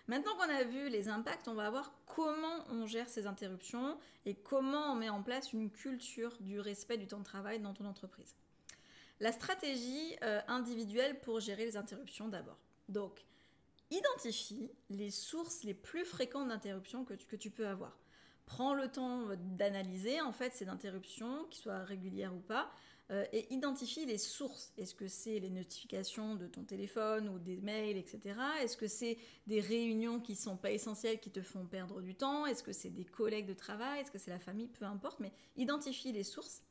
Maintenant 0.09 0.35
qu'on 0.37 0.51
a 0.51 0.65
vu 0.65 0.91
les 0.91 1.09
impacts, 1.09 1.49
on 1.49 1.55
va 1.55 1.71
voir 1.71 1.95
comment 2.05 2.65
on 2.69 2.87
gère 2.87 3.09
ces 3.09 3.27
interruptions 3.27 3.97
et 4.27 4.35
comment 4.35 4.93
on 4.93 4.97
met 4.97 5.09
en 5.09 5.23
place 5.23 5.55
une 5.55 5.71
culture 5.71 6.37
du 6.41 6.61
respect 6.61 6.99
du 6.99 7.07
temps 7.07 7.21
de 7.21 7.25
travail 7.25 7.61
dans 7.61 7.73
ton 7.73 7.87
entreprise. 7.87 8.37
La 9.21 9.33
stratégie 9.33 10.17
euh, 10.23 10.43
individuelle 10.49 11.19
pour 11.21 11.41
gérer 11.41 11.65
les 11.65 11.79
interruptions 11.79 12.29
d'abord. 12.29 12.59
Donc, 12.91 13.25
identifie 13.95 14.71
les 14.91 15.11
sources 15.11 15.65
les 15.65 15.75
plus 15.75 16.05
fréquentes 16.05 16.49
d'interruptions 16.49 17.05
que 17.05 17.37
tu 17.37 17.51
peux 17.51 17.67
avoir. 17.67 17.99
Prends 18.47 18.75
le 18.75 18.89
temps 18.89 19.29
d'analyser 19.57 20.21
en 20.21 20.33
fait 20.33 20.53
ces 20.53 20.69
interruptions, 20.69 21.45
qu'elles 21.45 21.61
soient 21.61 21.85
régulières 21.85 22.35
ou 22.35 22.41
pas, 22.41 22.71
euh, 23.11 23.25
et 23.33 23.53
identifie 23.53 24.07
les 24.07 24.19
sources. 24.19 24.73
Est-ce 24.79 24.95
que 24.95 25.09
c'est 25.09 25.39
les 25.39 25.51
notifications 25.51 26.37
de 26.37 26.47
ton 26.47 26.65
téléphone 26.65 27.29
ou 27.29 27.39
des 27.39 27.59
mails, 27.59 27.97
etc. 27.97 28.35
Est-ce 28.63 28.77
que 28.77 28.89
c'est 28.89 29.19
des 29.47 29.61
réunions 29.61 30.21
qui 30.21 30.37
sont 30.37 30.57
pas 30.57 30.71
essentielles, 30.71 31.21
qui 31.21 31.31
te 31.31 31.43
font 31.43 31.67
perdre 31.67 32.01
du 32.01 32.15
temps? 32.15 32.47
Est-ce 32.47 32.63
que 32.63 32.73
c'est 32.73 32.91
des 32.91 33.05
collègues 33.05 33.47
de 33.47 33.55
travail? 33.55 34.01
Est-ce 34.01 34.11
que 34.11 34.19
c'est 34.19 34.31
la 34.31 34.39
famille? 34.39 34.69
Peu 34.69 34.87
importe, 34.87 35.21
mais 35.21 35.33
identifie 35.57 36.13
les 36.13 36.25
sources. 36.25 36.63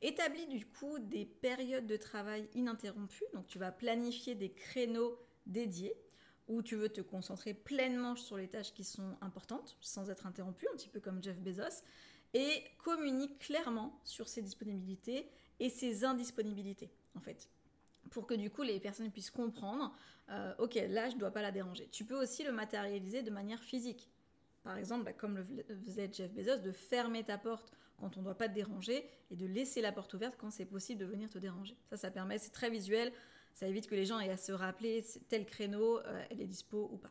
Établis 0.00 0.46
du 0.46 0.66
coup 0.66 0.98
des 0.98 1.24
périodes 1.24 1.86
de 1.86 1.96
travail 1.96 2.48
ininterrompues. 2.54 3.24
Donc 3.32 3.46
tu 3.46 3.58
vas 3.58 3.72
planifier 3.72 4.34
des 4.34 4.50
créneaux 4.50 5.18
dédiés 5.46 5.94
où 6.48 6.62
tu 6.62 6.76
veux 6.76 6.88
te 6.88 7.00
concentrer 7.00 7.54
pleinement 7.54 8.16
sur 8.16 8.36
les 8.36 8.48
tâches 8.48 8.72
qui 8.72 8.84
sont 8.84 9.16
importantes 9.20 9.76
sans 9.80 10.10
être 10.10 10.26
interrompu, 10.26 10.66
un 10.72 10.76
petit 10.76 10.88
peu 10.88 11.00
comme 11.00 11.22
Jeff 11.22 11.38
Bezos, 11.38 11.84
et 12.34 12.64
communique 12.78 13.38
clairement 13.38 14.00
sur 14.04 14.28
ses 14.28 14.42
disponibilités 14.42 15.28
et 15.60 15.70
ses 15.70 16.04
indisponibilités, 16.04 16.90
en 17.14 17.20
fait. 17.20 17.48
pour 18.10 18.26
que 18.26 18.32
du 18.32 18.48
coup 18.48 18.62
les 18.62 18.80
personnes 18.80 19.10
puissent 19.10 19.30
comprendre, 19.30 19.94
euh, 20.30 20.54
ok, 20.58 20.74
là 20.88 21.10
je 21.10 21.14
ne 21.14 21.20
dois 21.20 21.30
pas 21.30 21.42
la 21.42 21.52
déranger. 21.52 21.88
Tu 21.92 22.04
peux 22.06 22.20
aussi 22.20 22.42
le 22.42 22.52
matérialiser 22.52 23.22
de 23.22 23.30
manière 23.30 23.62
physique. 23.62 24.08
Par 24.62 24.76
exemple, 24.78 25.04
bah, 25.04 25.12
comme 25.12 25.36
le 25.36 25.76
faisait 25.84 26.10
Jeff 26.10 26.32
Bezos, 26.32 26.58
de 26.58 26.72
fermer 26.72 27.22
ta 27.24 27.36
porte 27.36 27.70
quand 27.98 28.16
on 28.16 28.20
ne 28.20 28.24
doit 28.24 28.36
pas 28.36 28.48
te 28.48 28.54
déranger 28.54 29.08
et 29.30 29.36
de 29.36 29.46
laisser 29.46 29.80
la 29.80 29.92
porte 29.92 30.14
ouverte 30.14 30.36
quand 30.38 30.50
c'est 30.50 30.64
possible 30.64 31.00
de 31.00 31.06
venir 31.06 31.28
te 31.28 31.38
déranger. 31.38 31.76
Ça, 31.90 31.96
ça 31.96 32.10
permet, 32.10 32.38
c'est 32.38 32.50
très 32.50 32.70
visuel, 32.70 33.12
ça 33.58 33.66
évite 33.66 33.88
que 33.88 33.96
les 33.96 34.06
gens 34.06 34.20
aient 34.20 34.30
à 34.30 34.36
se 34.36 34.52
rappeler 34.52 35.04
tel 35.28 35.44
créneau, 35.44 35.98
euh, 35.98 36.24
elle 36.30 36.40
est 36.40 36.46
dispo 36.46 36.88
ou 36.92 36.96
pas. 36.96 37.10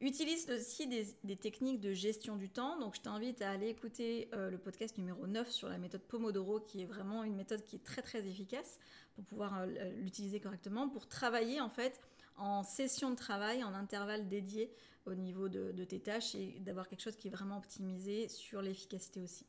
Utilise 0.00 0.48
aussi 0.50 0.86
des, 0.86 1.36
techniques 1.36 1.80
de 1.80 1.92
gestion 1.92 2.36
du 2.36 2.48
temps. 2.48 2.78
Donc, 2.78 2.94
je 2.94 3.00
t'invite 3.00 3.42
à 3.42 3.50
aller 3.50 3.66
écouter 3.66 4.28
euh, 4.34 4.50
le 4.50 4.58
podcast 4.58 4.96
numéro 4.98 5.26
9 5.26 5.50
sur 5.50 5.68
la 5.68 5.76
méthode 5.78 6.02
Pomodoro, 6.02 6.60
qui 6.60 6.82
est 6.82 6.84
vraiment 6.84 7.24
une 7.24 7.34
méthode 7.34 7.64
qui 7.64 7.74
est 7.74 7.82
très 7.82 8.02
très 8.02 8.24
efficace 8.24 8.78
pour 9.16 9.24
pouvoir 9.24 9.58
euh, 9.58 9.90
l'utiliser 9.96 10.38
correctement, 10.38 10.88
pour 10.88 11.08
travailler 11.08 11.60
en 11.60 11.70
fait 11.70 12.00
en 12.36 12.62
session 12.62 13.10
de 13.10 13.16
travail, 13.16 13.64
en 13.64 13.74
intervalle 13.74 14.28
dédié 14.28 14.70
au 15.06 15.14
niveau 15.16 15.48
de, 15.48 15.72
de 15.72 15.84
tes 15.84 15.98
tâches 15.98 16.36
et 16.36 16.60
d'avoir 16.60 16.88
quelque 16.88 17.02
chose 17.02 17.16
qui 17.16 17.26
est 17.26 17.32
vraiment 17.32 17.58
optimisé 17.58 18.28
sur 18.28 18.62
l'efficacité 18.62 19.20
aussi. 19.20 19.44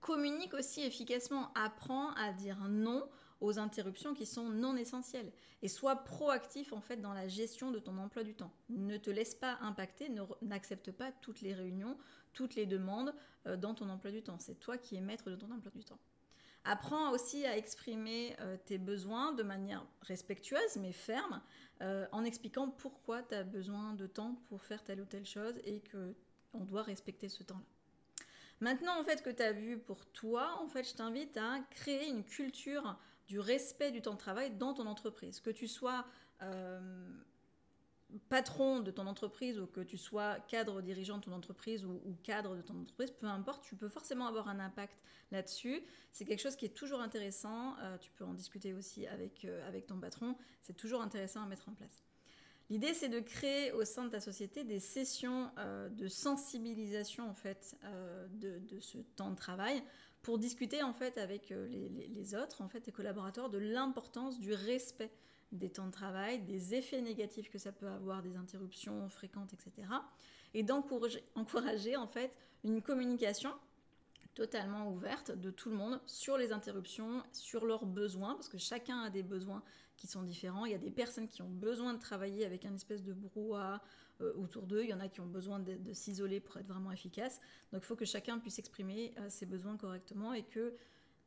Communique 0.00 0.54
aussi 0.54 0.80
efficacement, 0.80 1.52
apprends 1.54 2.14
à 2.14 2.32
dire 2.32 2.56
non 2.66 3.06
aux 3.40 3.58
interruptions 3.58 4.14
qui 4.14 4.26
sont 4.26 4.48
non 4.48 4.76
essentielles 4.76 5.32
et 5.62 5.68
sois 5.68 5.96
proactif 5.96 6.72
en 6.72 6.80
fait 6.80 6.96
dans 6.96 7.12
la 7.12 7.28
gestion 7.28 7.70
de 7.70 7.78
ton 7.78 7.96
emploi 7.98 8.22
du 8.22 8.34
temps. 8.34 8.52
Ne 8.68 8.96
te 8.96 9.10
laisse 9.10 9.34
pas 9.34 9.58
impacter, 9.60 10.10
n'accepte 10.42 10.92
pas 10.92 11.12
toutes 11.12 11.40
les 11.40 11.54
réunions, 11.54 11.96
toutes 12.32 12.54
les 12.54 12.66
demandes 12.66 13.14
euh, 13.46 13.56
dans 13.56 13.74
ton 13.74 13.88
emploi 13.88 14.10
du 14.10 14.22
temps. 14.22 14.38
C'est 14.38 14.58
toi 14.58 14.78
qui 14.78 14.96
es 14.96 15.00
maître 15.00 15.30
de 15.30 15.36
ton 15.36 15.50
emploi 15.50 15.72
du 15.74 15.84
temps. 15.84 15.98
Apprends 16.64 17.10
aussi 17.10 17.46
à 17.46 17.56
exprimer 17.56 18.36
euh, 18.40 18.56
tes 18.66 18.76
besoins 18.76 19.32
de 19.32 19.42
manière 19.42 19.86
respectueuse 20.02 20.76
mais 20.76 20.92
ferme 20.92 21.40
euh, 21.80 22.06
en 22.12 22.24
expliquant 22.24 22.68
pourquoi 22.68 23.22
tu 23.22 23.34
as 23.34 23.44
besoin 23.44 23.94
de 23.94 24.06
temps 24.06 24.36
pour 24.48 24.62
faire 24.62 24.84
telle 24.84 25.00
ou 25.00 25.06
telle 25.06 25.26
chose 25.26 25.54
et 25.64 25.80
que 25.80 26.14
on 26.52 26.64
doit 26.64 26.82
respecter 26.82 27.28
ce 27.28 27.42
temps-là. 27.44 27.64
Maintenant, 28.60 29.00
en 29.00 29.04
fait, 29.04 29.22
que 29.22 29.30
tu 29.30 29.42
as 29.42 29.52
vu 29.52 29.78
pour 29.78 30.04
toi, 30.06 30.58
en 30.60 30.68
fait, 30.68 30.84
je 30.84 30.94
t'invite 30.94 31.36
à 31.38 31.60
créer 31.70 32.08
une 32.08 32.24
culture 32.24 32.98
du 33.30 33.38
respect 33.38 33.92
du 33.92 34.02
temps 34.02 34.14
de 34.14 34.18
travail 34.18 34.50
dans 34.50 34.74
ton 34.74 34.86
entreprise. 34.86 35.38
Que 35.38 35.50
tu 35.50 35.68
sois 35.68 36.04
euh, 36.42 36.80
patron 38.28 38.80
de 38.80 38.90
ton 38.90 39.06
entreprise 39.06 39.60
ou 39.60 39.68
que 39.68 39.80
tu 39.82 39.96
sois 39.96 40.40
cadre 40.48 40.82
dirigeant 40.82 41.18
de 41.18 41.22
ton 41.22 41.32
entreprise 41.32 41.84
ou, 41.84 42.00
cadre 42.24 42.56
de 42.56 42.62
ton 42.62 42.80
entreprise, 42.80 43.12
peu 43.12 43.28
importe, 43.28 43.62
tu 43.62 43.76
peux 43.76 43.88
forcément 43.88 44.26
avoir 44.26 44.48
un 44.48 44.58
impact 44.58 44.98
là-dessus. 45.30 45.80
C'est 46.10 46.24
quelque 46.24 46.40
chose 46.40 46.56
qui 46.56 46.64
est 46.64 46.74
toujours 46.74 47.00
intéressant. 47.00 47.76
Euh, 47.78 47.98
tu 47.98 48.10
peux 48.10 48.24
en 48.24 48.34
discuter 48.34 48.74
aussi 48.74 49.06
avec, 49.06 49.44
euh, 49.44 49.68
avec 49.68 49.86
ton 49.86 50.00
patron. 50.00 50.34
C'est 50.62 50.76
toujours 50.76 51.00
intéressant 51.00 51.40
à 51.40 51.46
mettre 51.46 51.68
en 51.68 51.74
place. 51.74 52.02
L'idée, 52.68 52.94
c'est 52.94 53.08
de 53.08 53.20
créer 53.20 53.70
au 53.70 53.84
sein 53.84 54.06
de 54.06 54.10
ta 54.10 54.20
société 54.20 54.64
des 54.64 54.80
sessions 54.80 55.50
de 55.90 56.06
sensibilisation 56.06 57.28
en 57.28 57.34
fait 57.34 57.76
de, 58.30 58.60
de, 58.60 58.78
ce 58.78 58.98
temps 59.16 59.30
de 59.30 59.34
travail 59.34 59.82
pour 60.22 60.38
discuter 60.38 60.82
en 60.82 60.92
fait 60.92 61.18
avec 61.18 61.50
euh, 61.50 61.68
les, 61.68 62.34
autres, 62.34 62.62
en 62.62 62.68
fait, 62.68 62.80
tes 62.80 62.92
collaborateurs, 62.92 63.50
de 63.50 63.58
l'importance 63.58 64.38
du 64.38 64.52
respect 64.52 65.10
des 65.52 65.70
temps 65.70 65.86
de 65.86 65.92
travail, 65.92 66.40
des 66.42 66.74
effets 66.74 67.00
négatifs 67.00 67.50
que 67.50 67.58
ça 67.58 67.72
peut 67.72 67.88
avoir, 67.88 68.22
des 68.22 68.36
interruptions 68.36 69.08
fréquentes, 69.08 69.52
etc. 69.52 69.88
Et 70.54 70.62
d'encourager 70.62 71.96
en 71.96 72.06
fait 72.06 72.38
une 72.62 72.82
communication 72.82 73.52
totalement 74.34 74.88
ouverte 74.90 75.32
de 75.32 75.50
tout 75.50 75.70
le 75.70 75.76
monde 75.76 76.00
sur 76.06 76.38
les 76.38 76.52
interruptions, 76.52 77.22
sur 77.32 77.66
leurs 77.66 77.84
besoins, 77.84 78.34
parce 78.34 78.48
que 78.48 78.58
chacun 78.58 79.00
a 79.00 79.10
des 79.10 79.24
besoins 79.24 79.62
qui 79.96 80.06
sont 80.06 80.22
différents. 80.22 80.64
Il 80.66 80.72
y 80.72 80.74
a 80.74 80.78
des 80.78 80.90
personnes 80.90 81.28
qui 81.28 81.42
ont 81.42 81.50
besoin 81.50 81.94
de 81.94 81.98
travailler 81.98 82.46
avec 82.46 82.64
un 82.64 82.74
espèce 82.74 83.02
de 83.02 83.12
brouhaha 83.12 83.82
euh, 84.20 84.32
autour 84.34 84.66
d'eux. 84.66 84.82
Il 84.82 84.90
y 84.90 84.94
en 84.94 85.00
a 85.00 85.08
qui 85.08 85.20
ont 85.20 85.26
besoin 85.26 85.58
de, 85.58 85.92
s'isoler 85.92 86.40
pour 86.40 86.56
être 86.58 86.66
vraiment 86.66 86.92
efficace. 86.92 87.40
Donc 87.72 87.82
il 87.82 87.86
faut 87.86 87.96
que 87.96 88.04
chacun 88.04 88.38
puisse 88.38 88.58
exprimer 88.58 89.14
euh, 89.18 89.28
ses 89.28 89.46
besoins 89.46 89.76
correctement 89.76 90.32
et 90.32 90.42
que 90.42 90.74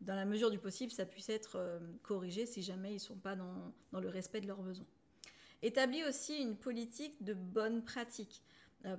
dans 0.02 0.16
la 0.16 0.26
mesure 0.26 0.52
du 0.52 0.60
possible, 0.60 0.92
ça 0.92 1.06
puisse 1.06 1.30
être 1.30 1.56
euh, 1.56 1.80
corrigé 2.02 2.46
si 2.46 2.62
jamais 2.62 2.92
ils 2.92 2.96
ne 2.96 3.00
sont 3.00 3.16
pas 3.16 3.36
dans, 3.36 3.74
dans, 3.92 4.00
le 4.00 4.10
respect 4.10 4.42
de 4.42 4.48
leurs 4.48 4.62
besoins. 4.62 4.86
Établis 5.62 6.04
aussi 6.04 6.38
une 6.38 6.58
politique 6.58 7.24
de 7.24 7.34
bonne 7.34 7.84
pratique. 7.86 8.44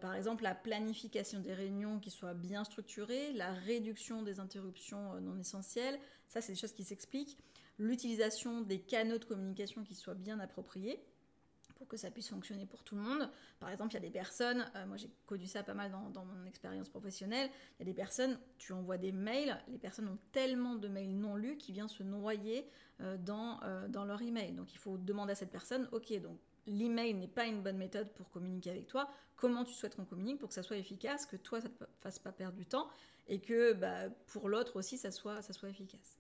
par 0.01 0.15
exemple, 0.15 0.45
la 0.45 0.55
planification 0.55 1.41
des 1.41 1.53
réunions 1.53 2.01
qui 2.01 2.11
soit 2.11 2.33
bien 2.33 2.65
structurée, 2.65 3.35
la 3.35 3.53
réduction 3.53 4.23
des 4.23 4.41
interruptions 4.41 5.21
non 5.21 5.37
essentielles, 5.37 6.01
ça 6.27 6.41
c'est 6.41 6.55
des 6.55 6.59
choses 6.59 6.73
qui 6.73 6.85
s'expliquent, 6.85 7.37
l'utilisation 7.79 8.63
des 8.63 8.81
canaux 8.81 9.19
de 9.19 9.27
communication 9.27 9.85
qui 9.85 9.95
soient 9.95 10.15
bien 10.15 10.41
appropriés, 10.41 11.05
que 11.89 11.97
ça 11.97 12.11
puisse 12.11 12.29
fonctionner 12.29 12.67
pour 12.67 12.83
tout 12.83 12.95
le 12.95 13.03
monde. 13.03 13.31
Par 13.61 13.71
exemple, 13.71 13.93
il 13.93 13.95
y 13.95 13.97
a 13.99 14.01
des 14.01 14.11
personnes, 14.11 14.71
euh, 14.77 14.87
moi 14.87 14.97
j'ai 14.97 15.11
connu 15.27 15.47
ça 15.47 15.63
pas 15.63 15.75
mal 15.75 15.91
dans, 15.91 16.25
mon 16.25 16.45
expérience 16.47 16.89
professionnelle, 16.89 17.51
il 17.79 17.81
y 17.81 17.83
a 17.83 17.93
des 17.93 17.95
personnes, 17.95 18.39
tu 18.59 18.73
envoies 18.73 18.99
des 18.99 19.13
mails, 19.13 19.57
les 19.69 19.79
personnes 19.79 20.09
ont 20.09 20.19
tellement 20.33 20.75
de 20.75 20.89
mails 20.89 21.17
non 21.17 21.37
lus 21.37 21.57
qui 21.57 21.73
viennent 21.73 21.89
se 21.89 22.03
noyer 22.03 22.69
euh, 23.01 23.17
dans, 23.17 23.61
euh, 23.63 23.89
dans 23.89 24.05
leur 24.05 24.23
email. 24.23 24.53
Donc 24.53 24.73
il 24.73 24.79
faut 24.79 24.97
demander 24.97 25.33
à 25.33 25.37
cette 25.37 25.51
personne, 25.51 25.89
ok, 25.93 26.21
donc 26.21 26.39
l'email 26.67 27.15
n'est 27.15 27.29
pas 27.29 27.47
une 27.47 27.63
bonne 27.63 27.77
méthode 27.77 28.11
pour 28.15 28.31
communiquer 28.31 28.71
avec 28.71 28.87
toi, 28.87 29.11
comment 29.37 29.65
tu 29.65 29.75
souhaites 29.75 29.97
qu'on 29.97 30.05
communique 30.05 30.39
pour 30.39 30.49
que 30.49 30.55
ça 30.55 30.63
soit 30.63 30.77
efficace, 30.77 31.27
que 31.27 31.37
toi 31.37 31.61
ça 31.61 31.69
ne 31.69 31.75
te 31.75 31.85
fasse 32.01 32.19
pas 32.19 32.33
perdre 32.33 32.57
du 32.57 32.67
temps 32.67 32.89
et 33.29 33.41
que 33.41 33.73
bah, 33.73 34.09
pour 34.27 34.49
l'autre 34.49 34.77
aussi 34.77 34.99
ça 34.99 35.11
soit, 35.11 35.43
ça 35.43 35.53
soit 35.53 35.69
efficace. 35.69 36.19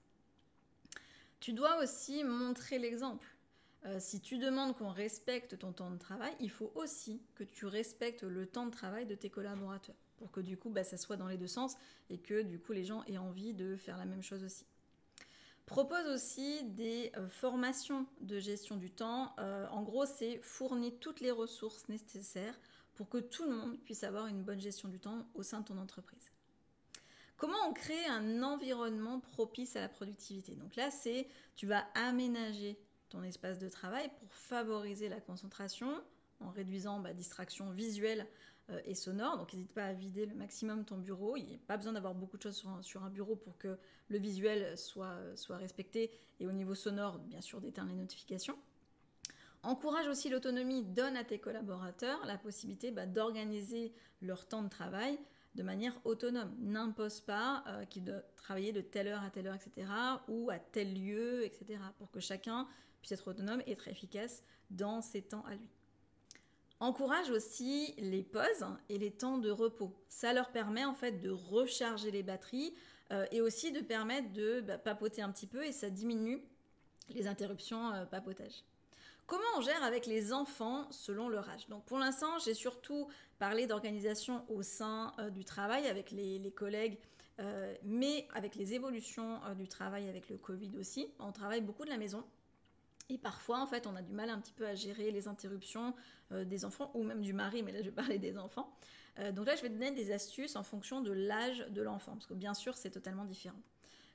Tu 1.44 1.52
dois 1.52 1.82
aussi 1.82 2.24
montrer 2.24 2.78
l'exemple. 2.78 3.33
Euh, 3.86 3.98
si 4.00 4.20
tu 4.20 4.38
demandes 4.38 4.76
qu'on 4.76 4.90
respecte 4.90 5.58
ton 5.58 5.72
temps 5.72 5.90
de 5.90 5.98
travail, 5.98 6.34
il 6.40 6.50
faut 6.50 6.72
aussi 6.74 7.22
que 7.34 7.44
tu 7.44 7.66
respectes 7.66 8.22
le 8.22 8.46
temps 8.46 8.66
de 8.66 8.70
travail 8.70 9.04
de 9.04 9.14
tes 9.14 9.28
collaborateurs 9.28 9.96
pour 10.16 10.30
que 10.30 10.40
du 10.40 10.56
coup 10.56 10.70
bah, 10.70 10.84
ça 10.84 10.96
soit 10.96 11.16
dans 11.16 11.28
les 11.28 11.36
deux 11.36 11.46
sens 11.48 11.76
et 12.08 12.18
que 12.18 12.42
du 12.42 12.58
coup 12.58 12.72
les 12.72 12.84
gens 12.84 13.02
aient 13.04 13.18
envie 13.18 13.52
de 13.52 13.76
faire 13.76 13.98
la 13.98 14.06
même 14.06 14.22
chose 14.22 14.42
aussi. 14.42 14.64
Propose 15.66 16.06
aussi 16.08 16.62
des 16.64 17.10
euh, 17.16 17.26
formations 17.26 18.06
de 18.20 18.38
gestion 18.38 18.76
du 18.76 18.90
temps. 18.90 19.34
Euh, 19.38 19.66
en 19.68 19.82
gros, 19.82 20.04
c'est 20.04 20.38
fournir 20.38 20.92
toutes 21.00 21.20
les 21.20 21.30
ressources 21.30 21.88
nécessaires 21.88 22.58
pour 22.94 23.08
que 23.08 23.18
tout 23.18 23.44
le 23.44 23.56
monde 23.56 23.78
puisse 23.80 24.04
avoir 24.04 24.26
une 24.26 24.42
bonne 24.42 24.60
gestion 24.60 24.88
du 24.88 25.00
temps 25.00 25.26
au 25.34 25.42
sein 25.42 25.60
de 25.60 25.64
ton 25.64 25.78
entreprise. 25.78 26.30
Comment 27.36 27.56
on 27.68 27.72
crée 27.72 28.06
un 28.06 28.42
environnement 28.42 29.20
propice 29.20 29.74
à 29.74 29.80
la 29.80 29.88
productivité? 29.88 30.54
Donc 30.54 30.76
là, 30.76 30.90
c'est 30.90 31.26
tu 31.56 31.66
vas 31.66 31.84
aménager 31.94 32.78
ton 33.14 33.22
espace 33.22 33.58
de 33.58 33.68
travail 33.68 34.10
pour 34.18 34.32
favoriser 34.32 35.08
la 35.08 35.20
concentration 35.20 36.02
en 36.40 36.50
réduisant 36.50 36.98
bah, 36.98 37.12
distraction 37.12 37.70
visuelle 37.70 38.26
euh, 38.70 38.80
et 38.84 38.94
sonore. 38.94 39.38
Donc 39.38 39.52
n'hésite 39.52 39.72
pas 39.72 39.86
à 39.86 39.92
vider 39.92 40.26
le 40.26 40.34
maximum 40.34 40.84
ton 40.84 40.98
bureau. 40.98 41.36
Il 41.36 41.44
n'y 41.44 41.54
a 41.54 41.58
pas 41.66 41.76
besoin 41.76 41.92
d'avoir 41.92 42.14
beaucoup 42.14 42.36
de 42.36 42.42
choses 42.42 42.66
sur 42.82 43.04
un, 43.04 43.10
bureau 43.10 43.36
pour 43.36 43.56
que 43.56 43.78
le 44.08 44.18
visuel 44.18 44.76
soit, 44.76 45.16
soit 45.36 45.56
respecté 45.56 46.10
et 46.40 46.46
au 46.46 46.52
niveau 46.52 46.74
sonore, 46.74 47.18
bien 47.18 47.40
sûr, 47.40 47.60
d'éteindre 47.60 47.90
les 47.90 47.96
notifications. 47.96 48.58
Encourage 49.62 50.08
aussi 50.08 50.28
l'autonomie, 50.28 50.82
donne 50.82 51.16
à 51.16 51.24
tes 51.24 51.38
collaborateurs 51.38 52.26
la 52.26 52.36
possibilité 52.36 52.90
bah, 52.90 53.06
d'organiser 53.06 53.94
leur 54.20 54.46
temps 54.46 54.62
de 54.62 54.68
travail 54.68 55.18
de 55.54 55.62
manière 55.62 55.94
autonome. 56.04 56.52
N'impose 56.58 57.20
pas 57.20 57.64
euh, 57.68 57.84
qu'ils 57.84 58.04
doivent 58.04 58.24
travailler 58.36 58.72
de 58.72 58.80
telle 58.80 59.06
heure 59.06 59.22
à 59.22 59.30
telle 59.30 59.46
heure, 59.46 59.54
etc. 59.54 59.86
ou 60.28 60.50
à 60.50 60.58
tel 60.58 60.92
lieu, 60.92 61.44
etc. 61.44 61.78
pour 61.98 62.10
que 62.10 62.20
chacun 62.20 62.66
puisse 63.04 63.12
être 63.12 63.28
autonome 63.28 63.62
et 63.66 63.72
être 63.72 63.86
efficace 63.88 64.42
dans 64.70 65.02
ses 65.02 65.20
temps 65.20 65.44
à 65.44 65.54
lui. 65.54 65.68
Encourage 66.80 67.30
aussi 67.30 67.94
les 67.98 68.22
pauses 68.22 68.64
et 68.88 68.96
les 68.96 69.10
temps 69.10 69.36
de 69.36 69.50
repos. 69.50 69.94
Ça 70.08 70.32
leur 70.32 70.50
permet 70.50 70.86
en 70.86 70.94
fait 70.94 71.20
de 71.20 71.30
recharger 71.30 72.10
les 72.10 72.22
batteries 72.22 72.74
euh, 73.12 73.26
et 73.30 73.42
aussi 73.42 73.72
de 73.72 73.80
permettre 73.80 74.32
de 74.32 74.62
bah, 74.62 74.78
papoter 74.78 75.20
un 75.20 75.30
petit 75.30 75.46
peu 75.46 75.64
et 75.64 75.72
ça 75.72 75.90
diminue 75.90 76.42
les 77.10 77.26
interruptions 77.26 77.92
euh, 77.92 78.06
papotage. 78.06 78.64
Comment 79.26 79.44
on 79.58 79.60
gère 79.60 79.82
avec 79.84 80.06
les 80.06 80.32
enfants 80.32 80.90
selon 80.90 81.28
leur 81.28 81.48
âge? 81.50 81.68
Donc 81.68 81.84
pour 81.84 81.98
l'instant, 81.98 82.38
j'ai 82.38 82.54
surtout 82.54 83.08
parlé 83.38 83.66
d'organisation 83.66 84.44
au 84.48 84.62
sein 84.62 85.12
euh, 85.18 85.28
du 85.28 85.44
travail 85.44 85.86
avec 85.88 86.10
les, 86.10 86.52
collègues, 86.52 86.98
mais 87.82 88.28
avec 88.32 88.54
les 88.54 88.74
évolutions 88.74 89.40
du 89.56 89.66
travail 89.68 90.08
avec 90.08 90.30
le 90.30 90.38
Covid 90.38 90.78
aussi. 90.78 91.08
On 91.18 91.32
travaille 91.32 91.60
beaucoup 91.60 91.84
de 91.84 91.90
la 91.90 91.98
maison. 91.98 92.24
Et 93.10 93.18
parfois, 93.18 93.60
en 93.60 93.66
fait, 93.66 93.86
on 93.86 93.94
a 93.96 94.02
du 94.02 94.12
mal 94.12 94.30
un 94.30 94.40
petit 94.40 94.52
peu 94.52 94.66
à 94.66 94.74
gérer 94.74 95.10
les 95.10 95.28
interruptions 95.28 95.94
euh, 96.32 96.44
des 96.44 96.64
enfants 96.64 96.90
ou 96.94 97.02
même 97.02 97.20
du 97.20 97.34
mari, 97.34 97.62
mais 97.62 97.72
là, 97.72 97.80
je 97.80 97.86
vais 97.86 97.90
parler 97.92 98.18
des 98.18 98.38
enfants. 98.38 98.74
Euh, 99.18 99.30
donc 99.30 99.46
là, 99.46 99.56
je 99.56 99.62
vais 99.62 99.68
te 99.68 99.74
donner 99.74 99.90
des 99.90 100.10
astuces 100.10 100.56
en 100.56 100.62
fonction 100.62 101.02
de 101.02 101.12
l'âge 101.12 101.66
de 101.68 101.82
l'enfant, 101.82 102.12
parce 102.12 102.26
que 102.26 102.34
bien 102.34 102.54
sûr, 102.54 102.76
c'est 102.76 102.90
totalement 102.90 103.24
différent. 103.24 103.60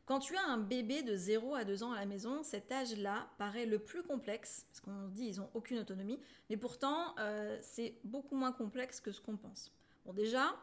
Quand 0.08 0.17
tu 0.17 0.36
as 0.36 0.43
un 0.43 0.58
bébé 0.58 1.03
de 1.03 1.15
0 1.15 1.53
à 1.53 1.65
2 1.65 1.84
ans 1.84 1.91
à 1.91 2.00
la 2.00 2.08
maison, 2.08 2.41
cet 2.41 2.72
âge-là 2.72 3.29
paraît 3.38 3.67
le 3.67 3.77
plus 3.77 4.01
complexe, 4.01 4.65
parce 4.72 4.79
qu'on 4.79 5.08
dit 5.10 5.27
ils 5.27 5.38
n'ont 5.38 5.51
aucune 5.53 5.77
autonomie, 5.77 6.19
mais 6.50 6.58
pourtant, 6.58 7.15
euh, 7.19 7.60
c'est 7.62 8.00
beaucoup 8.03 8.36
moins 8.36 8.51
complexe 8.51 9.00
que 9.00 9.12
ce 9.12 9.22
qu'on 9.22 9.38
pense. 9.38 9.72
Bon, 10.05 10.13
déjà, 10.13 10.55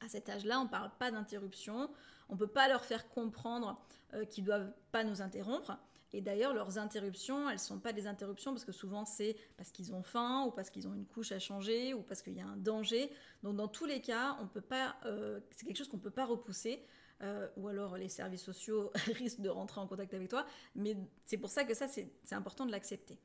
à 0.00 0.08
cet 0.08 0.30
âge-là, 0.30 0.58
on 0.58 0.64
ne 0.64 0.70
parle 0.70 0.90
pas 0.98 1.10
d'interruption, 1.10 1.90
on 2.30 2.32
ne 2.32 2.38
peut 2.38 2.46
pas 2.46 2.66
leur 2.68 2.86
faire 2.86 3.10
comprendre 3.10 3.78
qu'ils 4.30 4.44
ne 4.44 4.46
doivent 4.46 4.72
pas 4.90 5.04
nous 5.04 5.22
interrompre. 5.22 5.78
Et 6.12 6.20
d'ailleurs, 6.20 6.52
leurs 6.52 6.78
interruptions, 6.78 7.48
elles 7.48 7.56
ne 7.56 7.60
sont 7.60 7.78
pas 7.78 7.92
des 7.92 8.06
interruptions 8.06 8.52
parce 8.52 8.64
que 8.64 8.72
souvent 8.72 9.04
c'est 9.04 9.36
parce 9.56 9.70
qu'ils 9.70 9.94
ont 9.94 10.02
faim 10.02 10.44
ou 10.46 10.50
parce 10.50 10.68
qu'ils 10.68 10.86
ont 10.86 10.94
une 10.94 11.06
couche 11.06 11.32
à 11.32 11.38
changer 11.38 11.94
ou 11.94 12.02
parce 12.02 12.22
qu'il 12.22 12.34
y 12.34 12.40
a 12.40 12.46
un 12.46 12.56
danger. 12.56 13.10
Donc 13.42 13.56
dans 13.56 13.68
tous 13.68 13.86
les 13.86 14.00
cas, 14.00 14.36
on 14.40 14.46
peut 14.46 14.60
pas, 14.60 14.96
euh, 15.06 15.40
c'est 15.50 15.66
quelque 15.66 15.78
chose 15.78 15.88
qu'on 15.88 15.96
ne 15.96 16.02
peut 16.02 16.10
pas 16.10 16.26
repousser. 16.26 16.84
Euh, 17.22 17.48
ou 17.56 17.68
alors 17.68 17.96
les 17.96 18.08
services 18.08 18.42
sociaux 18.42 18.90
risquent 19.14 19.40
de 19.40 19.48
rentrer 19.48 19.80
en 19.80 19.86
contact 19.86 20.12
avec 20.12 20.28
toi. 20.28 20.44
Mais 20.74 20.96
c'est 21.24 21.38
pour 21.38 21.50
ça 21.50 21.64
que 21.64 21.72
ça, 21.72 21.86
c'est 21.88 22.10
important 22.32 22.66
de 22.66 22.72
l'accepter. 22.72 23.18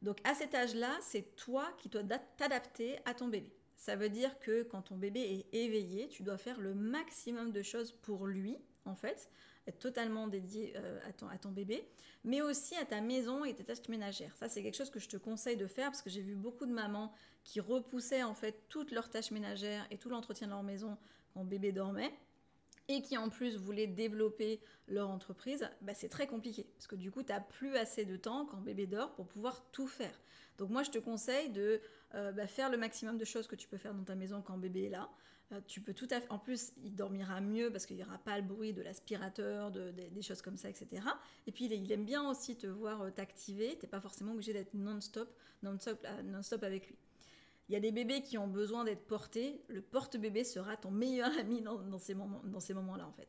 Donc 0.00 0.18
à 0.24 0.34
cet 0.34 0.54
âge-là, 0.54 0.96
c'est 1.00 1.36
toi 1.36 1.66
qui 1.78 1.88
dois 1.88 2.02
t'adapter 2.36 2.98
à 3.04 3.14
ton 3.14 3.28
bébé. 3.28 3.52
Ça 3.76 3.96
veut 3.96 4.08
dire 4.08 4.38
que 4.38 4.62
quand 4.62 4.82
ton 4.82 4.96
bébé 4.96 5.44
est 5.52 5.56
éveillé, 5.56 6.08
tu 6.08 6.22
dois 6.22 6.38
faire 6.38 6.60
le 6.60 6.72
maximum 6.72 7.50
de 7.50 7.62
choses 7.62 7.92
pour 7.92 8.26
lui, 8.26 8.56
en 8.84 8.94
fait, 8.94 9.28
totalement 9.70 10.26
dédié 10.26 10.72
euh, 10.76 10.98
à, 11.06 11.38
ton, 11.38 11.50
bébé, 11.50 11.88
mais 12.24 12.42
aussi 12.42 12.74
à 12.76 12.84
ta 12.84 13.00
maison 13.00 13.44
et 13.44 13.54
tes 13.54 13.62
tâches 13.62 13.88
ménagères. 13.88 14.34
Ça, 14.36 14.48
c'est 14.48 14.62
quelque 14.62 14.76
chose 14.76 14.90
que 14.90 14.98
je 14.98 15.08
te 15.08 15.16
conseille 15.16 15.56
de 15.56 15.68
faire 15.68 15.90
parce 15.90 16.02
que 16.02 16.10
j'ai 16.10 16.20
vu 16.20 16.34
beaucoup 16.34 16.66
de 16.66 16.72
mamans 16.72 17.12
qui 17.44 17.60
repoussaient 17.60 18.24
en 18.24 18.34
fait 18.34 18.64
toutes 18.68 18.90
leurs 18.90 19.10
tâches 19.10 19.30
ménagères 19.30 19.86
et 19.90 19.98
tout 19.98 20.08
l'entretien 20.08 20.48
de 20.48 20.52
leur 20.52 20.64
maison 20.64 20.98
quand 21.32 21.44
bébé 21.44 21.70
dormait 21.70 22.12
et 22.88 23.02
qui 23.02 23.16
en 23.16 23.28
plus 23.28 23.56
voulaient 23.56 23.86
développer 23.86 24.60
leur 24.88 25.08
entreprise, 25.08 25.68
bah, 25.80 25.94
c'est 25.94 26.08
très 26.08 26.26
compliqué 26.26 26.66
parce 26.74 26.86
que 26.86 26.96
du 26.96 27.10
coup, 27.10 27.22
tu 27.22 27.32
n'as 27.32 27.40
plus 27.40 27.76
assez 27.76 28.04
de 28.04 28.16
temps 28.16 28.46
quand 28.46 28.58
bébé 28.58 28.86
dort 28.86 29.14
pour 29.14 29.26
pouvoir 29.26 29.64
tout 29.70 29.86
faire. 29.86 30.20
Donc 30.58 30.70
moi, 30.70 30.82
je 30.82 30.90
te 30.90 30.98
conseille 30.98 31.50
de 31.50 31.80
euh, 32.14 32.32
bah, 32.32 32.46
faire 32.46 32.70
le 32.70 32.76
maximum 32.76 33.16
de 33.16 33.24
choses 33.24 33.46
que 33.46 33.56
tu 33.56 33.68
peux 33.68 33.76
faire 33.76 33.94
dans 33.94 34.04
ta 34.04 34.14
maison 34.14 34.42
quand 34.42 34.58
bébé 34.58 34.84
est 34.84 34.90
là. 34.90 35.08
Euh, 35.52 35.60
tu 35.66 35.80
peux 35.80 35.94
tout 35.94 36.08
à 36.10 36.20
fait... 36.20 36.30
En 36.30 36.38
plus, 36.38 36.72
il 36.82 36.94
dormira 36.94 37.40
mieux 37.40 37.70
parce 37.70 37.86
qu'il 37.86 37.96
n'y 37.96 38.04
aura 38.04 38.18
pas 38.18 38.36
le 38.38 38.44
bruit 38.44 38.72
de 38.72 38.82
l'aspirateur, 38.82 39.70
des 39.70 40.22
choses 40.22 40.42
comme 40.42 40.56
ça, 40.56 40.68
etc. 40.68 41.02
Et 41.46 41.52
puis, 41.52 41.66
il, 41.66 41.92
aime 41.92 42.04
bien 42.04 42.28
aussi 42.28 42.56
te 42.56 42.66
voir 42.66 43.02
euh, 43.02 43.10
t'activer. 43.10 43.76
Tu 43.78 43.86
n'es 43.86 43.90
pas 43.90 44.00
forcément 44.00 44.32
obligé 44.32 44.52
d'être 44.52 44.74
non-stop 44.74 45.28
non 45.62 45.74
-stop, 45.76 45.98
non 46.24 46.40
-stop 46.40 46.64
avec 46.64 46.88
lui. 46.88 46.96
Il 47.68 47.74
y 47.74 47.76
a 47.76 47.80
des 47.80 47.92
bébés 47.92 48.22
qui 48.22 48.38
ont 48.38 48.48
besoin 48.48 48.84
d'être 48.84 49.06
portés. 49.06 49.62
Le 49.68 49.80
porte-bébé 49.80 50.44
sera 50.44 50.76
ton 50.76 50.90
meilleur 50.90 51.30
ami 51.38 51.62
dans, 51.62 51.98
ces 51.98 52.14
moments-là, 52.14 53.06
en 53.06 53.12
fait. 53.12 53.28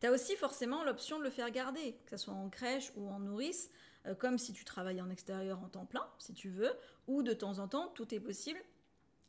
Tu 0.00 0.06
as 0.06 0.12
aussi 0.12 0.36
forcément 0.36 0.84
l'option 0.84 1.18
de 1.18 1.24
le 1.24 1.30
faire 1.30 1.50
garder, 1.50 1.96
que 2.06 2.16
ce 2.16 2.24
soit 2.24 2.34
en 2.34 2.50
crèche 2.50 2.92
ou 2.96 3.08
en 3.08 3.20
nourrice, 3.20 3.70
euh, 4.06 4.14
comme 4.14 4.36
si 4.36 4.52
tu 4.52 4.64
travaillais 4.64 5.00
en 5.00 5.10
extérieur 5.10 5.60
en 5.60 5.68
temps 5.68 5.86
plein, 5.86 6.06
si 6.18 6.34
tu 6.34 6.50
veux, 6.50 6.72
ou 7.06 7.22
de 7.22 7.32
temps 7.32 7.60
en 7.60 7.68
temps, 7.68 7.88
tout 7.94 8.12
est 8.14 8.20
possible. 8.20 8.58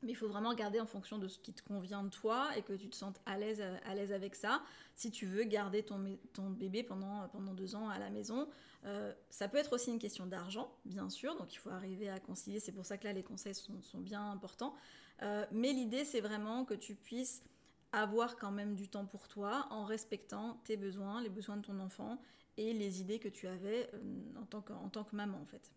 Mais 0.03 0.11
il 0.11 0.15
faut 0.15 0.27
vraiment 0.27 0.49
regarder 0.49 0.79
en 0.79 0.85
fonction 0.85 1.17
de 1.17 1.27
ce 1.27 1.39
qui 1.39 1.53
te 1.53 1.63
convient 1.63 2.03
de 2.03 2.09
toi 2.09 2.49
et 2.57 2.61
que 2.61 2.73
tu 2.73 2.89
te 2.89 2.95
sentes 2.95 3.19
à 3.25 3.37
l'aise, 3.37 3.61
à 3.61 3.95
l'aise 3.95 4.11
avec 4.11 4.35
ça. 4.35 4.61
Si 4.95 5.11
tu 5.11 5.25
veux 5.25 5.43
garder 5.43 5.83
ton, 5.83 5.99
bébé 6.49 6.83
pendant, 6.83 7.27
deux 7.53 7.75
ans 7.75 7.89
à 7.89 7.99
la 7.99 8.09
maison, 8.09 8.47
euh, 8.85 9.13
ça 9.29 9.47
peut 9.47 9.57
être 9.57 9.73
aussi 9.73 9.91
une 9.91 9.99
question 9.99 10.25
d'argent, 10.25 10.71
bien 10.85 11.09
sûr. 11.09 11.35
Donc 11.37 11.53
il 11.53 11.57
faut 11.57 11.69
arriver 11.69 12.09
à 12.09 12.19
concilier. 12.19 12.59
C'est 12.59 12.71
pour 12.71 12.85
ça 12.85 12.97
que 12.97 13.05
là, 13.05 13.13
les 13.13 13.23
conseils 13.23 13.55
sont, 13.55 13.99
bien 13.99 14.31
importants. 14.31 14.75
Euh, 15.21 15.45
mais 15.51 15.71
l'idée, 15.71 16.03
c'est 16.03 16.21
vraiment 16.21 16.65
que 16.65 16.73
tu 16.73 16.95
puisses 16.95 17.43
avoir 17.91 18.35
quand 18.37 18.51
même 18.51 18.75
du 18.75 18.89
temps 18.89 19.05
pour 19.05 19.27
toi 19.27 19.67
en 19.69 19.85
respectant 19.85 20.59
tes 20.65 20.77
besoins, 20.77 21.21
les 21.21 21.29
besoins 21.29 21.57
de 21.57 21.61
ton 21.61 21.79
enfant 21.79 22.19
et 22.57 22.73
les 22.73 23.01
idées 23.01 23.19
que 23.19 23.29
tu 23.29 23.47
avais 23.47 23.89
euh, 23.93 24.41
en 24.41 24.89
tant 24.89 25.03
que 25.03 25.15
maman, 25.15 25.39
en 25.41 25.45
fait. 25.45 25.71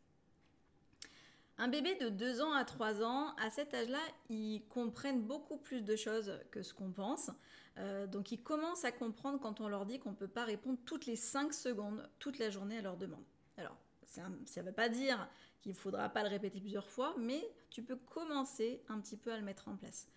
Un 1.59 1.69
bébé 1.69 1.95
de 1.95 2.11
2 2.11 2.43
ans 2.43 2.53
à 2.53 2.65
3 2.65 3.03
ans, 3.03 3.35
à 3.37 3.49
cet 3.49 3.73
âge-là, 3.73 4.01
ils 4.29 4.63
comprennent 4.69 5.23
beaucoup 5.23 5.57
plus 5.57 5.83
de 5.83 5.97
choses 5.97 6.39
que 6.51 6.63
ce 6.63 6.75
qu'on 6.75 6.93
pense. 6.93 7.31
Euh, 7.79 8.07
donc 8.07 8.31
ils 8.33 8.43
commencent 8.43 8.85
à 8.85 8.93
comprendre 8.93 9.39
quand 9.41 9.61
on 9.61 9.69
leur 9.69 9.87
dit 9.87 9.99
qu'on 9.99 10.11
ne 10.11 10.17
peut 10.17 10.29
pas 10.29 10.45
répondre 10.45 10.79
toutes 10.85 11.07
les 11.07 11.17
5 11.17 11.53
secondes, 11.53 12.09
toute 12.19 12.39
la 12.39 12.51
journée 12.51 12.79
à 12.79 12.83
leurs 12.83 12.97
demandes. 12.97 13.25
Alors, 13.57 13.77
ça 14.05 14.23
ne 14.29 14.67
veut 14.67 14.73
pas 14.73 14.89
dire 14.89 15.29
qu'il 15.61 15.73
ne 15.73 15.77
faudra 15.77 16.09
pas 16.09 16.23
le 16.23 16.29
répéter 16.29 16.61
plusieurs 16.61 16.89
fois, 16.89 17.15
mais 17.19 17.43
tu 17.71 17.83
peux 17.83 17.97
commencer 17.97 18.83
un 18.89 19.01
petit 19.01 19.17
peu 19.17 19.33
à 19.33 19.37
le 19.37 19.43
mettre 19.43 19.69
en 19.69 19.77
place. 19.77 20.09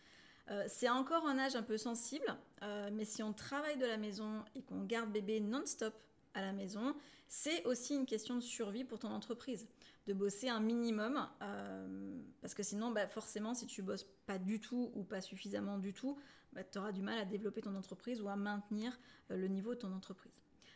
Euh, 0.52 0.66
c'est 0.68 0.90
encore 0.90 1.28
un 1.28 1.38
âge 1.38 1.56
un 1.56 1.64
peu 1.64 1.78
sensible, 1.78 2.26
euh, 2.64 2.90
mais 2.92 3.06
si 3.06 3.22
on 3.22 3.34
travaille 3.34 3.78
de 3.78 3.86
la 3.86 3.98
maison 3.98 4.44
et 4.56 4.64
qu'on 4.64 4.84
garde 4.84 5.12
bébé 5.12 5.40
non-stop 5.40 5.94
à 6.34 6.42
la 6.42 6.54
maison, 6.54 6.96
c'est 7.28 7.66
aussi 7.66 7.96
une 7.96 8.06
question 8.06 8.36
de 8.36 8.42
survie 8.42 8.84
pour 8.84 9.00
ton 9.00 9.10
entreprise 9.10 9.68
de 10.08 10.14
bosser 10.14 10.50
un 10.50 10.60
minimum, 10.60 11.28
euh, 11.44 12.20
parce 12.42 12.56
que 12.56 12.64
sinon, 12.64 12.92
bah, 12.92 13.08
forcément, 13.08 13.54
si 13.54 13.68
tu 13.68 13.84
bosses 13.84 14.08
pas 14.26 14.40
du 14.40 14.60
tout 14.60 14.92
ou 14.96 15.04
pas 15.04 15.22
suffisamment 15.22 15.78
du 15.78 15.94
tout, 15.94 16.18
bah, 16.54 16.64
tu 16.64 16.80
auras 16.80 16.92
du 16.92 17.04
mal 17.04 17.20
à 17.20 17.26
développer 17.26 17.62
ton 17.62 17.76
entreprise 17.76 18.20
ou 18.22 18.28
à 18.28 18.36
maintenir 18.36 19.00
euh, 19.30 19.38
le 19.38 19.48
niveau 19.48 19.76
de 19.76 19.80
ton 19.80 19.94
entreprise. 19.94 20.34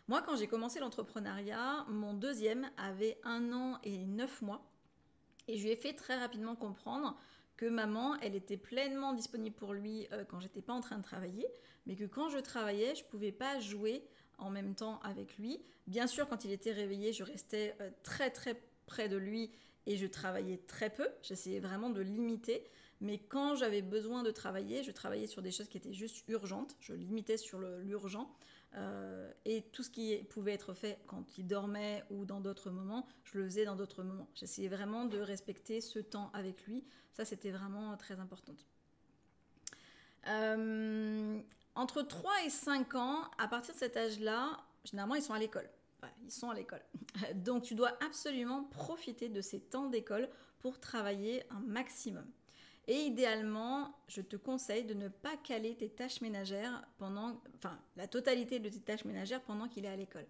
Moi, 0.08 0.22
quand 0.22 0.36
j'ai 0.36 0.48
commencé 0.48 0.80
l'entrepreneuriat, 0.80 1.86
mon 1.90 2.14
deuxième 2.14 2.70
avait 2.78 3.18
un 3.24 3.52
an 3.54 3.80
et 3.84 4.06
neuf 4.06 4.42
mois, 4.44 4.70
et 5.48 5.58
je 5.58 5.64
lui 5.64 5.72
ai 5.72 5.76
fait 5.76 5.94
très 5.94 6.20
rapidement 6.20 6.56
comprendre 6.56 7.18
que 7.58 7.66
maman, 7.66 8.16
elle 8.22 8.36
était 8.36 8.58
pleinement 8.58 9.14
disponible 9.14 9.56
pour 9.56 9.74
lui 9.74 10.08
euh, 10.12 10.26
quand 10.26 10.40
j'étais 10.40 10.62
pas 10.62 10.74
en 10.74 10.82
train 10.82 10.98
de 10.98 11.04
travailler, 11.04 11.48
mais 11.86 11.96
que 11.96 12.06
quand 12.06 12.30
je 12.30 12.38
travaillais, 12.38 12.94
je 12.96 13.04
pouvais 13.06 13.32
pas 13.32 13.60
jouer 13.60 14.04
en 14.38 14.50
même 14.50 14.76
temps 14.76 15.00
avec 15.04 15.38
lui. 15.38 15.60
Bien 15.88 16.08
sûr, 16.08 16.28
quand 16.28 16.46
il 16.46 16.52
était 16.52 16.72
réveillé, 16.72 17.14
je 17.14 17.24
restais 17.24 17.76
très 18.04 18.30
très 18.30 18.62
près 18.86 19.10
de 19.10 19.18
lui 19.18 19.52
et 19.86 19.98
je 19.98 20.06
travaillais 20.06 20.58
très 20.68 20.90
peu. 20.90 21.08
J'essayais 21.22 21.60
vraiment 21.60 21.90
de 21.90 22.02
limiter. 22.02 22.64
Mais 23.02 23.18
quand 23.18 23.56
j'avais 23.56 23.82
besoin 23.82 24.24
de 24.24 24.32
travailler, 24.32 24.84
je 24.84 24.92
travaillais 24.92 25.28
sur 25.28 25.42
des 25.42 25.52
choses 25.52 25.68
qui 25.68 25.78
étaient 25.78 25.94
juste 25.94 26.24
urgentes. 26.30 26.76
Je 26.80 26.94
limitais 26.94 27.38
sur 27.38 27.60
l'urgent. 27.60 28.34
Euh, 28.76 29.32
et 29.46 29.62
tout 29.72 29.84
ce 29.84 29.90
qui 29.90 30.18
pouvait 30.30 30.54
être 30.54 30.74
fait 30.74 30.98
quand 31.06 31.38
il 31.38 31.46
dormait 31.46 32.04
ou 32.10 32.26
dans 32.26 32.40
d'autres 32.40 32.72
moments, 32.72 33.06
je 33.24 33.38
le 33.38 33.44
faisais 33.46 33.66
dans 33.66 33.76
d'autres 33.76 34.04
moments. 34.04 34.28
J'essayais 34.36 34.70
vraiment 34.70 35.06
de 35.06 35.20
respecter 35.20 35.82
ce 35.82 36.00
temps 36.00 36.32
avec 36.34 36.66
lui. 36.66 36.84
Ça, 37.12 37.26
c'était 37.26 37.52
vraiment 37.52 37.96
très 37.98 38.20
important. 38.20 38.56
Euh, 40.28 41.40
entre 41.76 42.02
3 42.02 42.32
et 42.46 42.50
5 42.50 42.96
ans, 42.96 43.24
à 43.38 43.48
partir 43.48 43.74
de 43.74 43.80
cet 43.80 43.98
âge-là, 43.98 44.58
généralement, 44.84 45.16
ils 45.16 45.24
sont 45.24 45.34
à 45.34 45.40
l'école 45.40 45.70
ils 46.26 46.32
sont 46.32 46.50
à 46.50 46.54
l'école. 46.54 46.82
Donc 47.36 47.64
tu 47.64 47.76
dois 47.76 47.92
absolument 48.06 48.64
profiter 48.64 49.30
de 49.30 49.42
ces 49.42 49.60
temps 49.60 49.88
d'école 49.88 50.30
pour 50.60 50.80
travailler 50.80 51.44
un 51.52 51.60
maximum. 51.60 52.26
Et 52.88 52.96
idéalement, 52.96 53.96
je 54.08 54.22
te 54.22 54.36
conseille 54.36 54.84
de 54.84 54.94
ne 54.94 55.08
pas 55.08 55.38
caler 55.38 55.76
tes 55.76 55.90
tâches 55.90 56.20
ménagères 56.20 56.84
pendant, 56.98 57.42
enfin, 57.56 57.80
la 57.96 58.08
totalité 58.08 58.60
de 58.60 58.68
tes 58.68 58.82
tâches 58.82 59.06
ménagères 59.06 59.42
pendant 59.42 59.70
qu'il 59.70 59.86
est 59.86 59.90
à 59.90 59.96
l'école. 59.96 60.26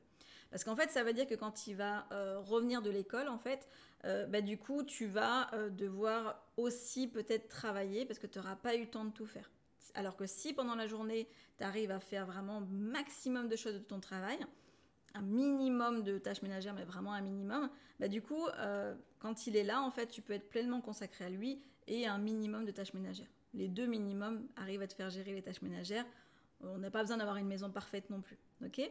Parce 0.52 0.64
qu'en 0.64 0.76
fait, 0.76 0.92
ça 0.92 1.04
veut 1.04 1.14
dire 1.14 1.26
que 1.26 1.34
quand 1.34 1.66
il 1.66 1.76
va 1.76 2.06
euh, 2.12 2.40
revenir 2.40 2.84
de 2.84 2.92
l'école, 2.92 3.28
en 3.28 3.40
fait, 3.40 3.68
euh, 4.06 4.28
bah, 4.28 4.42
du 4.42 4.60
coup, 4.60 4.84
tu 4.84 5.08
vas 5.08 5.52
euh, 5.56 5.72
devoir 5.72 6.44
aussi 6.58 7.08
peut-être 7.08 7.48
travailler 7.48 8.06
parce 8.06 8.20
que 8.20 8.28
tu 8.28 8.38
n'auras 8.38 8.56
pas 8.56 8.76
eu 8.76 8.82
le 8.82 8.90
temps 8.90 9.06
de 9.06 9.12
tout 9.12 9.26
faire. 9.26 9.50
Alors 9.96 10.16
que 10.16 10.26
si 10.26 10.54
pendant 10.54 10.76
la 10.76 10.88
journée, 10.88 11.28
tu 11.58 11.64
arrives 11.64 11.92
à 11.92 12.00
faire 12.00 12.26
vraiment 12.26 12.62
maximum 12.62 13.48
de 13.48 13.56
choses 13.56 13.74
de 13.74 13.80
ton 13.80 14.00
travail, 14.00 14.40
un 15.14 15.22
minimum 15.22 16.04
de 16.04 16.18
tâches 16.18 16.42
ménagères, 16.42 16.74
mais 16.74 16.86
vraiment 16.86 17.14
un 17.14 17.22
minimum, 17.22 17.70
bah 18.00 18.08
du 18.08 18.22
coup, 18.22 18.48
euh, 18.58 18.96
quand 19.20 19.48
il 19.48 19.56
est 19.56 19.64
là, 19.64 19.82
en 19.82 19.92
fait, 19.92 20.08
tu 20.08 20.22
peux 20.22 20.34
être 20.34 20.50
pleinement 20.50 20.82
consacré 20.82 21.26
à 21.26 21.30
lui 21.30 21.62
et 21.88 22.08
un 22.08 22.18
minimum 22.18 22.66
de 22.66 22.72
tâches 22.72 22.94
ménagères. 22.94 23.30
Les 23.54 23.68
deux 23.68 23.86
minimums 23.86 24.48
arrivent 24.56 24.82
à 24.82 24.88
te 24.88 24.94
faire 24.94 25.10
gérer 25.10 25.34
les 25.34 25.42
tâches 25.42 25.62
ménagères. 25.62 26.06
On 26.62 26.78
n'a 26.78 26.90
pas 26.90 27.02
besoin 27.02 27.18
d'avoir 27.18 27.38
une 27.38 27.48
maison 27.48 27.70
parfaite 27.70 28.10
non 28.10 28.22
plus. 28.22 28.38
Ok? 28.66 28.82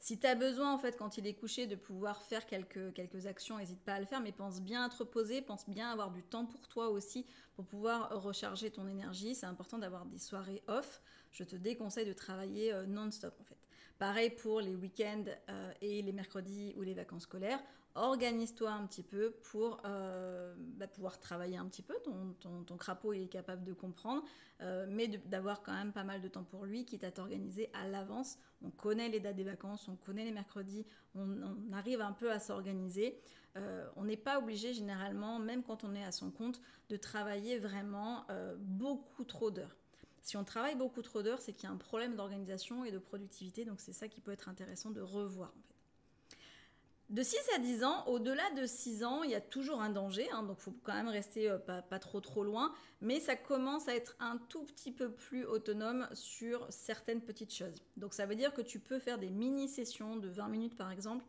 Si 0.00 0.18
tu 0.18 0.26
as 0.26 0.34
besoin, 0.34 0.72
en 0.72 0.78
fait, 0.78 0.96
quand 0.96 1.18
il 1.18 1.26
est 1.26 1.34
couché, 1.34 1.66
de 1.66 1.76
pouvoir 1.76 2.22
faire 2.22 2.46
quelques, 2.46 3.26
actions, 3.26 3.58
n'hésite 3.58 3.82
pas 3.82 3.94
à 3.94 4.00
le 4.00 4.06
faire, 4.06 4.20
mais 4.22 4.32
pense 4.32 4.62
bien 4.62 4.82
à 4.84 4.88
te 4.88 4.96
reposer, 4.96 5.42
pense 5.42 5.68
bien 5.68 5.90
à 5.90 5.92
avoir 5.92 6.10
du 6.10 6.22
temps 6.22 6.46
pour 6.46 6.66
toi 6.68 6.88
aussi, 6.88 7.26
pour 7.54 7.66
pouvoir 7.66 8.22
recharger 8.22 8.70
ton 8.70 8.88
énergie. 8.88 9.34
C'est 9.34 9.44
important 9.44 9.76
d'avoir 9.76 10.06
des 10.06 10.18
soirées 10.18 10.62
off. 10.68 11.02
Je 11.32 11.44
te 11.44 11.54
déconseille 11.54 12.06
de 12.06 12.14
travailler 12.14 12.72
euh, 12.72 12.86
non-stop, 12.86 13.34
en 13.38 13.44
fait. 13.44 13.58
Pareil 13.98 14.30
pour 14.30 14.62
les 14.62 14.74
week-ends 14.74 15.26
euh, 15.50 15.72
et 15.82 16.00
les 16.00 16.12
mercredis 16.12 16.72
ou 16.78 16.82
les 16.82 16.94
vacances 16.94 17.24
scolaires. 17.24 17.62
Organise-toi 17.96 18.70
un 18.70 18.86
petit 18.86 19.02
peu 19.02 19.32
pour 19.50 19.80
euh, 19.84 20.54
bah, 20.56 20.86
pouvoir 20.86 21.18
travailler 21.18 21.56
un 21.56 21.66
petit 21.66 21.82
peu. 21.82 21.94
Ton, 22.04 22.76
crapaud 22.76 23.12
est 23.12 23.26
capable 23.26 23.64
de 23.64 23.72
comprendre, 23.72 24.22
euh, 24.60 24.86
mais 24.88 25.08
d'avoir 25.08 25.62
quand 25.62 25.72
même 25.72 25.92
pas 25.92 26.04
mal 26.04 26.20
de 26.20 26.28
temps 26.28 26.44
pour 26.44 26.64
lui, 26.64 26.84
quitte 26.84 27.02
à 27.02 27.10
t'organiser 27.10 27.68
à 27.74 27.88
l'avance. 27.88 28.38
On 28.62 28.70
connaît 28.70 29.08
les 29.08 29.18
dates 29.18 29.36
des 29.36 29.44
vacances, 29.44 29.88
on 29.88 29.96
connaît 29.96 30.24
les 30.24 30.30
mercredis, 30.30 30.86
on, 31.16 31.42
on 31.42 31.72
arrive 31.72 32.00
un 32.00 32.12
peu 32.12 32.30
à 32.30 32.38
s'organiser. 32.38 33.18
on 33.96 34.04
n'est 34.04 34.16
pas 34.16 34.38
obligé 34.38 34.72
généralement, 34.72 35.40
même 35.40 35.64
quand 35.64 35.82
on 35.82 35.94
est 35.94 36.04
à 36.04 36.12
son 36.12 36.30
compte, 36.30 36.60
de 36.88 36.96
travailler 36.96 37.58
vraiment 37.58 38.24
beaucoup 38.58 39.24
trop 39.24 39.50
d'heures. 39.50 39.76
Si 40.22 40.36
on 40.36 40.44
travaille 40.44 40.76
beaucoup 40.76 41.02
trop 41.02 41.22
d'heures, 41.22 41.40
c'est 41.40 41.52
qu'il 41.52 41.64
y 41.64 41.66
a 41.66 41.74
un 41.74 41.78
problème 41.78 42.14
d'organisation 42.14 42.84
et 42.84 42.92
de 42.92 42.98
productivité, 42.98 43.64
donc 43.64 43.80
c'est 43.80 43.92
ça 43.92 44.06
qui 44.06 44.20
peut 44.20 44.32
être 44.32 44.48
intéressant 44.48 44.90
de 44.90 45.00
revoir 45.00 45.52
De 47.10 47.24
6 47.24 47.36
à 47.56 47.58
10 47.58 47.82
ans, 47.82 48.06
au-delà 48.06 48.48
de 48.56 48.64
6 48.66 49.02
ans, 49.02 49.24
il 49.24 49.32
y 49.32 49.34
a 49.34 49.40
toujours 49.40 49.82
un 49.82 49.90
danger, 49.90 50.30
hein, 50.30 50.44
donc 50.44 50.58
il 50.60 50.62
faut 50.62 50.76
quand 50.84 50.94
même 50.94 51.08
rester 51.08 51.50
euh, 51.50 51.58
pas, 51.58 51.98
trop 51.98 52.20
trop 52.20 52.44
loin, 52.44 52.72
mais 53.00 53.18
ça 53.18 53.34
commence 53.34 53.88
à 53.88 53.96
être 53.96 54.14
un 54.20 54.38
tout 54.48 54.62
petit 54.62 54.92
peu 54.92 55.10
plus 55.10 55.44
autonome 55.44 56.06
sur 56.12 56.64
certaines 56.70 57.20
petites 57.20 57.52
choses. 57.52 57.82
Donc 57.96 58.14
ça 58.14 58.26
veut 58.26 58.36
dire 58.36 58.54
que 58.54 58.62
tu 58.62 58.78
peux 58.78 59.00
faire 59.00 59.18
des 59.18 59.28
mini-sessions 59.28 60.18
de 60.18 60.28
20 60.28 60.46
minutes 60.46 60.76
par 60.76 60.92
exemple, 60.92 61.24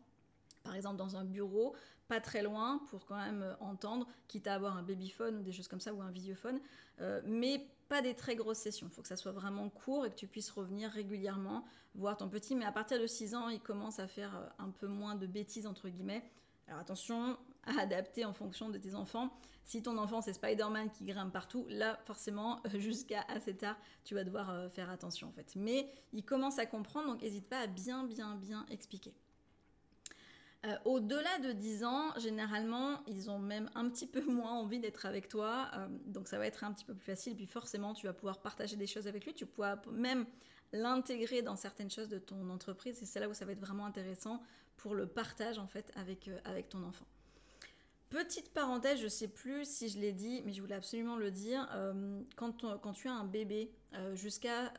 par 0.62 0.76
exemple 0.76 0.98
dans 0.98 1.16
un 1.16 1.24
bureau, 1.24 1.74
pas 2.06 2.20
très 2.20 2.42
loin 2.42 2.80
pour 2.88 3.04
quand 3.04 3.16
même 3.16 3.42
euh, 3.42 3.54
entendre, 3.58 4.06
quitte 4.28 4.46
à 4.46 4.54
avoir 4.54 4.76
un 4.76 4.84
babyphone 4.84 5.38
ou 5.38 5.42
des 5.42 5.50
choses 5.50 5.66
comme 5.66 5.80
ça 5.80 5.92
ou 5.92 6.00
un 6.00 6.12
vidéophone, 6.12 6.60
euh, 7.00 7.20
mais 7.24 7.66
pas 7.92 8.00
des 8.00 8.14
très 8.14 8.36
grosses 8.36 8.56
sessions. 8.56 8.86
Il 8.86 8.94
faut 8.94 9.02
que 9.02 9.08
ça 9.08 9.18
soit 9.18 9.32
vraiment 9.32 9.68
court 9.68 10.06
et 10.06 10.10
que 10.10 10.14
tu 10.14 10.26
puisses 10.26 10.50
revenir 10.50 10.90
régulièrement 10.90 11.66
voir 11.94 12.16
ton 12.16 12.26
petit. 12.26 12.56
Mais 12.56 12.64
à 12.64 12.72
partir 12.72 12.98
de 12.98 13.06
6 13.06 13.34
ans, 13.34 13.50
il 13.50 13.60
commence 13.60 13.98
à 13.98 14.06
faire 14.06 14.34
euh, 14.34 14.64
un 14.64 14.70
peu 14.70 14.86
moins 14.86 15.14
de 15.14 15.26
bêtises 15.26 15.66
entre 15.66 15.90
guillemets. 15.90 16.24
Alors 16.68 16.80
attention 16.80 17.36
à 17.64 17.78
adapter 17.82 18.24
en 18.24 18.32
fonction 18.32 18.70
de 18.70 18.78
tes 18.78 18.94
enfants. 18.94 19.28
Si 19.64 19.82
ton 19.82 19.98
enfant 19.98 20.22
c'est 20.22 20.32
Spider-Man 20.32 20.90
qui 20.90 21.04
grimpe 21.04 21.34
partout, 21.34 21.66
là 21.68 21.98
forcément 22.06 22.62
jusqu'à 22.76 23.26
assez 23.28 23.54
tard 23.54 23.76
tu 24.04 24.14
vas 24.14 24.24
devoir 24.24 24.70
faire 24.70 24.88
attention 24.88 25.28
en 25.28 25.32
fait. 25.32 25.52
Mais 25.54 25.92
il 26.14 26.24
commence 26.24 26.58
à 26.58 26.64
comprendre 26.64 27.08
donc 27.08 27.20
n'hésite 27.20 27.46
pas 27.46 27.58
à 27.58 27.66
bien 27.66 28.04
bien 28.04 28.36
bien 28.36 28.64
expliquer. 28.70 29.12
Euh, 30.64 30.76
au-delà 30.84 31.38
de 31.40 31.50
10 31.50 31.84
ans, 31.84 32.16
généralement, 32.18 33.02
ils 33.08 33.30
ont 33.30 33.40
même 33.40 33.68
un 33.74 33.88
petit 33.88 34.06
peu 34.06 34.24
moins 34.30 34.52
envie 34.52 34.78
d'être 34.78 35.06
avec 35.06 35.28
toi. 35.28 35.70
Euh, 35.74 35.88
donc 36.06 36.28
ça 36.28 36.38
va 36.38 36.46
être 36.46 36.62
un 36.62 36.72
petit 36.72 36.84
peu 36.84 36.94
plus 36.94 37.04
facile. 37.04 37.34
Puis 37.34 37.46
forcément, 37.46 37.94
tu 37.94 38.06
vas 38.06 38.12
pouvoir 38.12 38.40
partager 38.40 38.76
des 38.76 38.86
choses 38.86 39.08
avec 39.08 39.24
lui. 39.26 39.34
Tu 39.34 39.44
pourras 39.44 39.76
même 39.90 40.24
l'intégrer 40.72 41.42
dans 41.42 41.56
certaines 41.56 41.90
choses 41.90 42.08
de 42.08 42.18
ton 42.18 42.48
entreprise. 42.48 43.02
Et 43.02 43.06
c'est 43.06 43.18
là 43.18 43.28
où 43.28 43.34
ça 43.34 43.44
va 43.44 43.52
être 43.52 43.60
vraiment 43.60 43.86
intéressant 43.86 44.40
pour 44.76 44.94
le 44.94 45.06
partage 45.06 45.58
en 45.58 45.66
fait 45.66 45.92
avec, 45.96 46.28
euh, 46.28 46.62
ton 46.70 46.82
enfant. 46.84 47.06
Petite 48.08 48.52
parenthèse, 48.52 48.98
je 48.98 49.04
ne 49.04 49.08
sais 49.08 49.28
plus 49.28 49.64
si 49.64 49.88
je 49.88 49.98
l'ai 49.98 50.12
dit, 50.12 50.42
mais 50.44 50.52
je 50.52 50.60
voulais 50.60 50.74
absolument 50.74 51.16
le 51.16 51.30
dire. 51.30 51.66
quand, 52.36 52.52
tu 52.92 53.08
as 53.08 53.12
un 53.12 53.24
bébé, 53.24 53.72
jusqu'à 54.12 54.70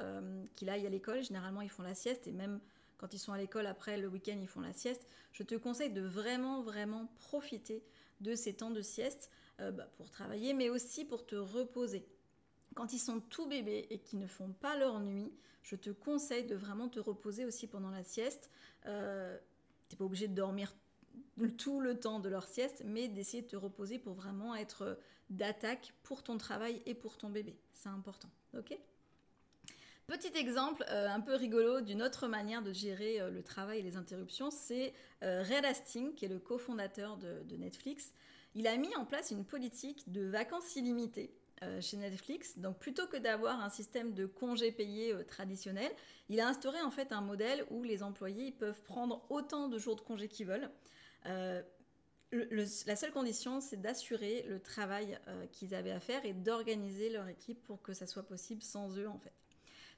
qu'il 0.56 0.70
aille 0.70 0.86
à 0.86 0.90
l'école, 0.92 1.24
généralement 1.24 1.62
ils 1.62 1.70
font 1.70 1.82
la 1.82 1.96
sieste 1.96 2.28
et 2.28 2.32
même 2.32 2.60
quand 3.04 3.14
ils 3.14 3.20
sont 3.20 3.34
à 3.34 3.38
l'école 3.38 3.68
après 3.68 3.98
le 3.98 4.08
week-end, 4.08 4.38
ils 4.42 4.48
font 4.48 4.62
la 4.62 4.72
sieste. 4.72 5.06
Je 5.34 5.44
te 5.44 5.56
conseille 5.56 5.92
de 5.92 6.00
vraiment, 6.00 6.62
vraiment 6.62 7.08
profiter 7.18 7.84
de 8.22 8.34
ces 8.34 8.54
temps 8.54 8.72
de 8.72 8.82
sieste 8.82 9.30
euh, 9.60 9.72
bah, 9.72 9.90
pour 9.98 10.10
travailler, 10.10 10.54
mais 10.54 10.70
aussi 10.70 11.04
pour 11.04 11.26
te 11.26 11.36
reposer. 11.36 12.08
Quand 12.76 12.94
ils 12.94 13.00
sont 13.00 13.20
tout 13.20 13.46
bébés 13.46 13.88
et 13.90 14.00
qu'ils 14.00 14.20
ne 14.20 14.26
font 14.28 14.54
pas 14.54 14.78
leur 14.78 15.02
nuit, 15.02 15.34
je 15.64 15.76
te 15.76 15.90
conseille 15.90 16.46
de 16.46 16.56
vraiment 16.56 16.88
te 16.88 17.02
reposer 17.02 17.44
aussi 17.44 17.68
pendant 17.68 17.92
la 17.92 18.06
sieste. 18.06 18.50
Euh, 18.86 19.38
tu 19.90 19.96
n'es 19.96 19.98
pas 19.98 20.06
obligé 20.06 20.30
de 20.30 20.36
dormir 20.36 20.74
tout 21.58 21.82
le 21.82 22.00
temps 22.00 22.22
de 22.22 22.30
leur 22.30 22.48
sieste, 22.48 22.84
mais 22.86 23.10
d'essayer 23.10 23.44
de 23.44 23.50
te 23.50 23.58
reposer 23.58 24.00
pour 24.00 24.14
vraiment 24.14 24.56
être 24.56 24.98
d'attaque 25.30 25.94
pour 26.04 26.24
ton 26.24 26.38
travail 26.38 26.82
et 26.86 26.96
pour 26.96 27.18
ton 27.18 27.30
bébé. 27.30 27.58
C'est 27.74 27.90
important, 27.90 28.30
ok? 28.58 28.80
Petit 30.08 30.36
exemple 30.38 30.84
euh, 30.90 31.08
un 31.08 31.22
peu 31.22 31.34
rigolo 31.34 31.80
d'une 31.80 32.04
autre 32.04 32.28
manière 32.28 32.62
de 32.62 32.74
gérer 32.74 33.22
euh, 33.22 33.30
le 33.30 33.42
travail 33.42 33.80
et 33.80 33.82
les 33.82 33.96
interruptions, 33.96 34.52
c'est 34.52 34.94
euh, 35.24 35.44
Red 35.44 35.64
Hastings, 35.64 36.14
qui 36.14 36.26
est 36.26 36.30
le 36.30 36.40
cofondateur 36.40 37.16
de, 37.18 37.56
Netflix. 37.56 38.12
Il 38.54 38.68
a 38.68 38.76
mis 38.76 38.94
en 38.98 39.06
place 39.06 39.32
une 39.32 39.46
politique 39.46 40.12
de 40.12 40.26
vacances 40.26 40.76
illimitées 40.76 41.34
chez 41.80 41.96
Netflix. 41.96 42.58
Donc 42.58 42.78
plutôt 42.78 43.08
que 43.08 43.16
d'avoir 43.16 43.64
un 43.64 43.70
système 43.70 44.14
de 44.14 44.26
congés 44.26 44.74
payés 44.74 45.16
traditionnel, 45.26 45.90
il 46.28 46.42
a 46.42 46.48
instauré 46.50 46.82
en 46.82 46.92
fait 46.92 47.14
un 47.14 47.22
modèle 47.22 47.66
où 47.70 47.84
les 47.84 48.04
employés 48.04 48.52
peuvent 48.52 48.82
prendre 48.84 49.26
autant 49.30 49.70
de 49.70 49.80
jours 49.80 49.96
de 49.96 50.02
congés 50.02 50.28
qu'ils 50.28 50.48
veulent. 50.48 50.70
la 51.24 52.96
seule 52.98 53.14
condition, 53.14 53.62
c'est 53.62 53.82
d'assurer 53.82 54.46
le 54.50 54.60
travail 54.60 55.18
qu'ils 55.54 55.74
avaient 55.74 55.92
à 55.92 56.02
faire 56.02 56.26
et 56.26 56.34
d'organiser 56.34 57.10
leur 57.10 57.30
équipe 57.30 57.64
pour 57.64 57.82
que 57.82 57.94
ça 57.94 58.08
soit 58.08 58.28
possible 58.28 58.62
sans 58.62 58.98
eux 59.00 59.08
en 59.08 59.18
fait. 59.18 59.43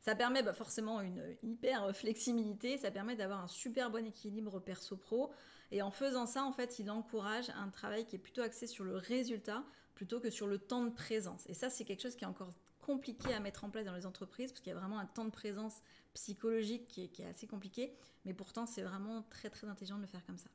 Ça 0.05 0.13
permet 0.13 0.43
bah, 0.43 0.53
forcément 0.53 1.01
une 1.01 1.19
hyper 1.41 1.95
flexibilité, 1.95 2.77
ça 2.77 2.91
permet 2.91 3.15
d'avoir 3.15 3.43
un 3.43 3.47
super 3.47 3.89
bon 3.89 4.05
équilibre 4.05 4.59
perso-pro. 4.59 5.31
Et 5.71 5.81
en 5.81 5.89
faisant 5.89 6.27
ça, 6.27 6.43
en 6.43 6.51
fait, 6.51 6.77
il 6.77 6.91
encourage 6.91 7.49
un 7.49 7.69
travail 7.69 8.05
qui 8.05 8.15
est 8.15 8.19
plutôt 8.19 8.43
axé 8.43 8.67
sur 8.67 8.83
le 8.83 8.97
résultat 8.97 9.63
plutôt 9.95 10.19
que 10.19 10.29
sur 10.29 10.45
le 10.45 10.59
temps 10.59 10.83
de 10.83 10.91
présence. 10.91 11.49
Et 11.49 11.55
ça, 11.55 11.71
c'est 11.71 11.85
quelque 11.85 12.03
chose 12.03 12.15
qui 12.15 12.23
est 12.23 12.27
encore 12.27 12.53
compliqué 12.81 13.33
à 13.33 13.39
mettre 13.39 13.63
en 13.63 13.71
place 13.71 13.83
dans 13.83 13.95
les 13.95 14.05
entreprises 14.05 14.51
parce 14.51 14.61
qu'il 14.61 14.71
y 14.71 14.75
a 14.75 14.79
vraiment 14.79 14.99
un 14.99 15.07
temps 15.07 15.25
de 15.25 15.31
présence 15.31 15.81
psychologique 16.13 16.87
qui 16.87 17.09
est, 17.17 17.25
assez 17.25 17.47
compliqué. 17.47 17.91
Mais 18.25 18.35
pourtant, 18.35 18.67
c'est 18.67 18.83
vraiment 18.83 19.23
très 19.31 19.49
très 19.49 19.67
intelligent 19.67 19.95
de 19.95 20.01
le 20.01 20.07
faire 20.07 20.23
comme 20.27 20.37
ça. 20.37 20.51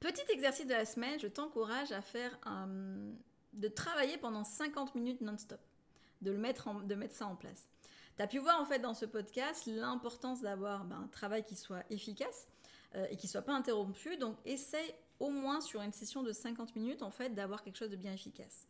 Petit 0.00 0.32
exercice 0.32 0.66
de 0.66 0.72
la 0.72 0.84
semaine, 0.84 1.20
je 1.20 1.28
t'encourage 1.28 1.92
à 1.92 2.02
faire 2.02 2.36
de 3.52 3.68
travailler 3.68 4.18
pendant 4.18 4.42
50 4.42 4.96
minutes 4.96 5.20
non-stop, 5.20 5.60
de, 6.22 6.32
le 6.32 6.38
mettre 6.38 6.82
de 6.82 6.94
mettre 6.96 7.14
ça 7.14 7.28
en 7.28 7.36
place. 7.36 7.68
Tu 8.16 8.22
as 8.22 8.26
pu 8.26 8.38
voir 8.38 8.60
en 8.60 8.64
fait 8.64 8.78
dans 8.78 8.94
ce 8.94 9.04
podcast 9.04 9.66
l'importance 9.66 10.40
d'avoir 10.40 10.84
ben, 10.84 11.02
un 11.04 11.08
travail 11.08 11.44
qui 11.44 11.54
soit 11.54 11.84
efficace 11.90 12.48
euh, 12.94 13.06
et 13.10 13.16
qui 13.16 13.28
soit 13.28 13.42
pas 13.42 13.54
interrompu. 13.54 14.16
Donc 14.16 14.36
essaye 14.44 14.94
au 15.20 15.30
moins 15.30 15.60
sur 15.60 15.82
une 15.82 15.92
session 15.92 16.22
de 16.22 16.32
50 16.32 16.76
minutes 16.76 17.02
en 17.02 17.10
fait 17.10 17.34
d'avoir 17.34 17.62
quelque 17.62 17.76
chose 17.76 17.90
de 17.90 17.96
bien 17.96 18.12
efficace. 18.12 18.68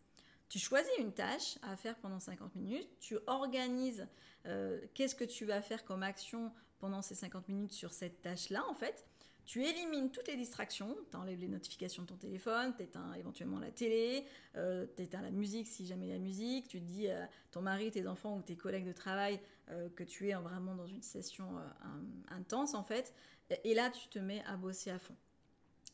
Tu 0.49 0.59
choisis 0.59 0.91
une 0.99 1.13
tâche 1.13 1.59
à 1.63 1.77
faire 1.77 1.97
pendant 1.97 2.21
50 2.21 2.55
minutes, 2.55 2.89
tu 3.01 3.19
organises 3.27 4.07
euh, 4.47 4.81
qu'est-ce 4.95 5.15
que 5.15 5.25
tu 5.25 5.45
vas 5.45 5.61
faire 5.61 5.85
comme 5.85 6.03
action 6.03 6.53
pendant 6.79 7.03
ces 7.03 7.15
50 7.15 7.49
minutes 7.49 7.73
sur 7.73 7.93
cette 7.93 8.23
tâche-là 8.23 8.65
en 8.69 8.75
fait. 8.75 9.07
Tu 9.47 9.65
élimines 9.65 10.11
toutes 10.11 10.27
les 10.27 10.37
distractions, 10.37 10.97
tu 11.09 11.17
enlèves 11.17 11.39
les 11.39 11.47
notifications 11.47 12.03
de 12.03 12.09
ton 12.09 12.17
téléphone, 12.17 12.75
tu 12.77 12.83
éteins 12.83 13.15
éventuellement 13.15 13.61
la 13.61 13.71
télé, 13.71 14.27
euh, 14.57 14.87
tu 14.97 15.05
éteins 15.05 15.23
la 15.23 15.31
musique 15.31 15.69
si 15.69 15.87
jamais 15.87 16.07
il 16.07 16.11
y 16.11 16.17
a 16.17 16.19
musique, 16.19 16.67
tu 16.67 16.81
dis 16.81 17.09
à 17.09 17.29
ton 17.53 17.63
mari, 17.63 17.93
tes 17.93 18.09
enfants 18.09 18.37
ou 18.37 18.43
tes 18.43 18.57
collègues 18.57 18.89
de 18.89 18.93
travail 18.93 19.41
euh, 19.71 19.89
que 19.91 20.03
tu 20.03 20.31
es 20.31 20.35
vraiment 20.35 20.75
dans 20.75 20.89
une 20.89 21.01
session 21.01 21.47
euh, 21.59 22.35
intense 22.35 22.75
en 22.75 22.83
fait, 22.83 23.15
et 23.63 23.75
là 23.75 23.89
tu 23.91 24.09
te 24.09 24.19
mets 24.19 24.43
à 24.49 24.57
bosser 24.57 24.91
à 24.91 24.99
fond. 24.99 25.15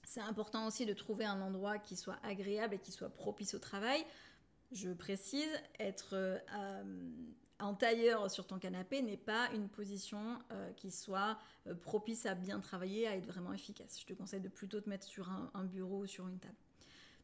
C'est 0.02 0.22
important 0.22 0.66
aussi 0.66 0.86
de 0.86 0.94
trouver 0.94 1.26
un 1.26 1.42
endroit 1.42 1.78
qui 1.78 1.94
soit 1.94 2.18
agréable 2.22 2.74
et 2.76 2.78
qui 2.78 2.90
soit 2.90 3.10
propice 3.10 3.52
au 3.52 3.58
travail. 3.58 4.02
Je 4.72 4.90
précise, 4.90 5.50
être 5.78 6.40
en 7.62 7.74
tailleur 7.74 8.30
sur 8.30 8.46
ton 8.46 8.58
canapé 8.58 9.02
n'est 9.02 9.16
pas 9.16 9.48
une 9.54 9.68
position 9.68 10.38
euh, 10.50 10.72
qui 10.72 10.90
soit 10.90 11.38
euh, 11.66 11.74
propice 11.74 12.26
à 12.26 12.34
bien 12.34 12.58
travailler, 12.60 13.06
à 13.06 13.16
être 13.16 13.26
vraiment 13.26 13.52
efficace. 13.52 14.00
Je 14.00 14.06
te 14.06 14.12
conseille 14.12 14.40
de 14.40 14.48
plutôt 14.48 14.80
te 14.80 14.88
mettre 14.88 15.06
sur 15.06 15.30
un, 15.30 15.64
bureau 15.64 16.00
ou 16.00 16.06
sur 16.06 16.26
une 16.28 16.38
table. 16.38 16.56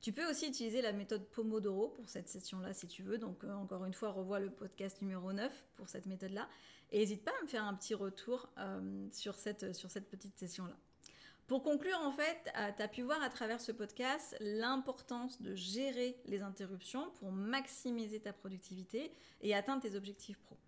Tu 0.01 0.13
peux 0.13 0.29
aussi 0.31 0.47
utiliser 0.47 0.81
la 0.81 0.93
méthode 0.93 1.27
Pomodoro 1.27 1.89
pour 1.89 2.09
cette 2.09 2.29
session-là 2.29 2.73
si 2.73 2.87
tu 2.87 3.03
veux. 3.03 3.19
Donc, 3.19 3.43
euh, 3.43 3.53
encore 3.53 3.85
une 3.85 3.95
fois, 3.95 4.11
revois 4.11 4.39
le 4.39 4.51
podcast 4.51 5.03
numéro 5.03 5.33
9 5.33 5.65
pour 5.75 5.89
cette 5.89 6.07
méthode-là. 6.07 6.49
Et 6.93 7.01
n'hésite 7.01 7.25
pas 7.25 7.33
à 7.41 7.43
me 7.43 7.49
faire 7.49 7.65
un 7.65 7.75
petit 7.75 7.95
retour 7.95 8.49
sur, 9.13 9.35
cette, 9.35 9.75
sur 9.75 9.91
cette 9.91 10.09
petite 10.09 10.39
session-là. 10.39 10.75
Pour 11.49 11.63
conclure, 11.63 11.99
en 12.03 12.13
fait, 12.13 12.53
euh, 12.59 12.71
tu 12.77 12.83
as 12.83 12.89
pu 12.89 13.01
voir 13.01 13.23
à 13.23 13.31
travers 13.31 13.59
ce 13.59 13.73
podcast 13.73 14.37
l'importance 14.39 15.41
de 15.41 15.55
gérer 15.55 16.21
les 16.27 16.43
interruptions 16.43 17.11
pour 17.19 17.33
maximiser 17.33 18.21
ta 18.21 18.35
productivité 18.35 19.11
et 19.41 19.55
atteindre 19.55 19.81
tes 19.81 19.97
objectifs 19.97 20.39
pro. 20.41 20.59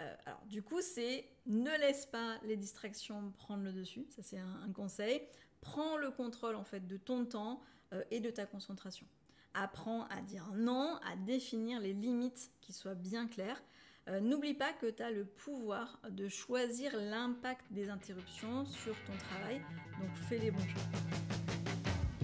Euh, 0.00 0.16
alors, 0.24 0.40
du 0.46 0.62
coup, 0.62 0.80
c'est 0.80 1.28
ne 1.44 1.70
laisse 1.78 2.06
pas 2.06 2.38
les 2.42 2.56
distractions 2.56 3.32
prendre 3.36 3.64
le 3.64 3.72
dessus. 3.72 4.06
Ça, 4.08 4.22
c'est 4.22 4.38
un, 4.38 4.72
conseil. 4.72 5.20
Prends 5.60 5.98
le 5.98 6.10
contrôle 6.10 6.56
en 6.56 6.64
fait 6.64 6.86
de 6.86 6.96
ton 6.96 7.26
temps 7.26 7.60
euh, 7.92 8.02
et 8.10 8.20
de 8.20 8.30
ta 8.30 8.46
concentration. 8.46 9.06
Apprends 9.52 10.06
à 10.06 10.22
dire 10.22 10.50
non, 10.54 10.98
à 11.06 11.16
définir 11.16 11.80
les 11.80 11.92
limites 11.92 12.50
qui 12.62 12.72
soient 12.72 12.94
bien 12.94 13.28
claires 13.28 13.62
euh, 14.08 14.20
n'oublie 14.20 14.54
pas 14.54 14.72
que 14.72 14.86
tu 14.86 15.02
as 15.02 15.10
le 15.10 15.24
pouvoir 15.24 15.98
de 16.10 16.28
choisir 16.28 16.92
l'impact 16.96 17.64
des 17.70 17.88
interruptions 17.88 18.66
sur 18.66 18.94
ton 19.06 19.14
travail, 19.28 19.60
donc 20.00 20.10
fais 20.28 20.38
les 20.38 20.50
bons 20.50 20.60
choix. 20.60 21.00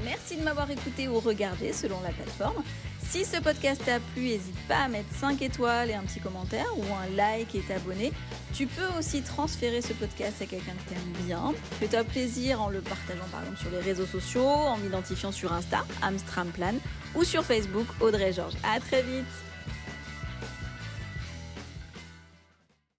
Merci 0.04 0.36
de 0.36 0.42
m'avoir 0.42 0.70
écouté 0.70 1.08
ou 1.08 1.20
regardé 1.20 1.72
selon 1.72 2.00
la 2.00 2.10
plateforme. 2.10 2.62
Si 3.00 3.24
ce 3.24 3.40
podcast 3.40 3.82
t'a 3.84 3.98
plu, 3.98 4.22
n'hésite 4.22 4.68
pas 4.68 4.84
à 4.84 4.88
mettre 4.88 5.12
5 5.14 5.42
étoiles 5.42 5.90
et 5.90 5.94
un 5.94 6.02
petit 6.02 6.20
commentaire 6.20 6.66
ou 6.78 6.84
un 6.94 7.14
like 7.16 7.54
et 7.54 7.60
t'abonner. 7.60 8.12
Tu 8.54 8.66
peux 8.66 8.86
aussi 8.98 9.22
transférer 9.22 9.82
ce 9.82 9.92
podcast 9.94 10.40
à 10.40 10.46
quelqu'un 10.46 10.72
que 10.72 10.90
t'aimes 10.90 11.26
bien. 11.26 11.52
Fais-toi 11.80 12.04
plaisir 12.04 12.62
en 12.62 12.68
le 12.68 12.80
partageant 12.80 13.26
par 13.32 13.40
exemple 13.40 13.58
sur 13.58 13.70
les 13.70 13.80
réseaux 13.80 14.06
sociaux, 14.06 14.46
en 14.46 14.76
m'identifiant 14.78 15.32
sur 15.32 15.52
Insta, 15.52 15.84
Amstramplan, 16.02 16.74
ou 17.16 17.24
sur 17.24 17.44
Facebook, 17.44 17.86
Audrey 18.00 18.32
Georges. 18.32 18.56
À 18.62 18.78
très 18.80 19.02
vite 19.02 19.26